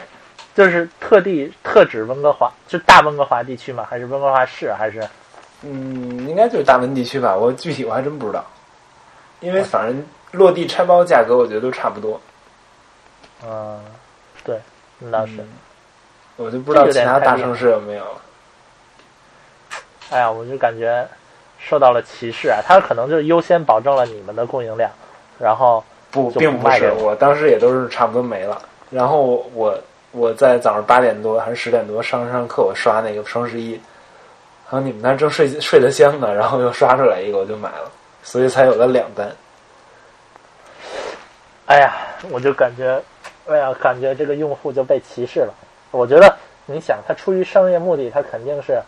[0.53, 3.87] 就是特地特指温哥华，是大温哥华地区吗？
[3.89, 4.73] 还是温哥华市？
[4.73, 5.01] 还是
[5.61, 8.45] 嗯，应该就是大温地区吧，我具体我还真不知道，
[9.39, 12.19] 因为反正落地拆包价格我觉得都差不多，
[13.45, 13.79] 嗯，
[14.43, 14.59] 对，
[14.99, 15.33] 那倒是。
[15.37, 15.47] 嗯
[16.37, 18.03] 我就不知道其他大城市有没有。
[20.09, 21.07] 哎呀，我就感觉
[21.59, 22.59] 受到了歧视啊！
[22.65, 24.89] 他可能就是优先保证了你们的供应量，
[25.37, 28.59] 然后不，就并不是，我当时也都是差不多没了。
[28.89, 29.77] 然后我
[30.11, 33.79] 我在早上八点多还是十点多上上课，我刷那个双十一，
[34.71, 37.91] 然后你们那正睡睡得香呢，然后又刷出来一个，我就买了，
[38.23, 39.29] 所以才有了两单。
[41.65, 41.93] 哎呀，
[42.31, 42.97] 我就感觉，
[43.47, 45.53] 哎呀，感觉这个用户就被歧视了。
[45.91, 46.33] 我觉得，
[46.65, 48.81] 你想，他出于商业目的，他肯定是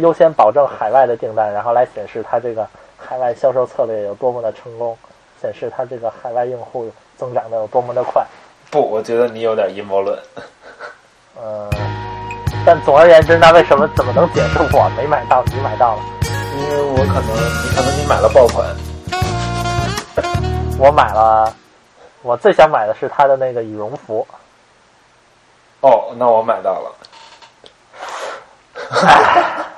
[0.00, 2.66] 优先保证海外的订单，然后来显示他这个
[2.96, 4.96] 海外销售策略有多么的成功，
[5.38, 8.24] 显示他这个海外用户增长的有多么的快。
[8.70, 10.18] 不，我觉得你有点阴谋论。
[11.42, 11.68] 嗯，
[12.64, 16.02] 但总而言之，那为什么怎么能解释我没买到，你买到了？
[16.56, 17.34] 因为我可能
[17.64, 18.66] 你可能你买了爆款，
[20.78, 21.54] 我买了，
[22.22, 24.26] 我最想买的是他的那个羽绒服。
[25.80, 26.92] 哦，那我买到了。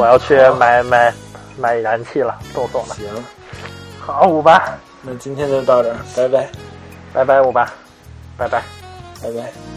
[0.00, 1.12] 我要去买买
[1.58, 2.94] 买燃气了，冻死我了。
[2.94, 3.06] 行，
[4.00, 6.48] 好，五八，那今天就到这儿，拜拜，
[7.12, 7.70] 拜拜，五八，
[8.38, 8.62] 拜拜。
[9.22, 9.69] 拜拜。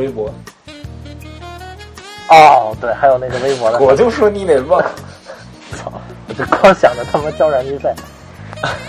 [0.00, 0.32] 微博，
[2.30, 4.80] 哦，对，还有那个微博的，我就说你得忘。
[5.76, 5.92] 操，
[6.26, 7.92] 我就光想着他妈交燃气费。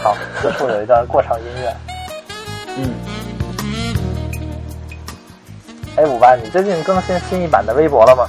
[0.01, 1.76] 好，此处有一段过场音乐。
[2.78, 2.93] 嗯，
[5.97, 8.26] 哎，五八，你最近更新新一版的微博了吗？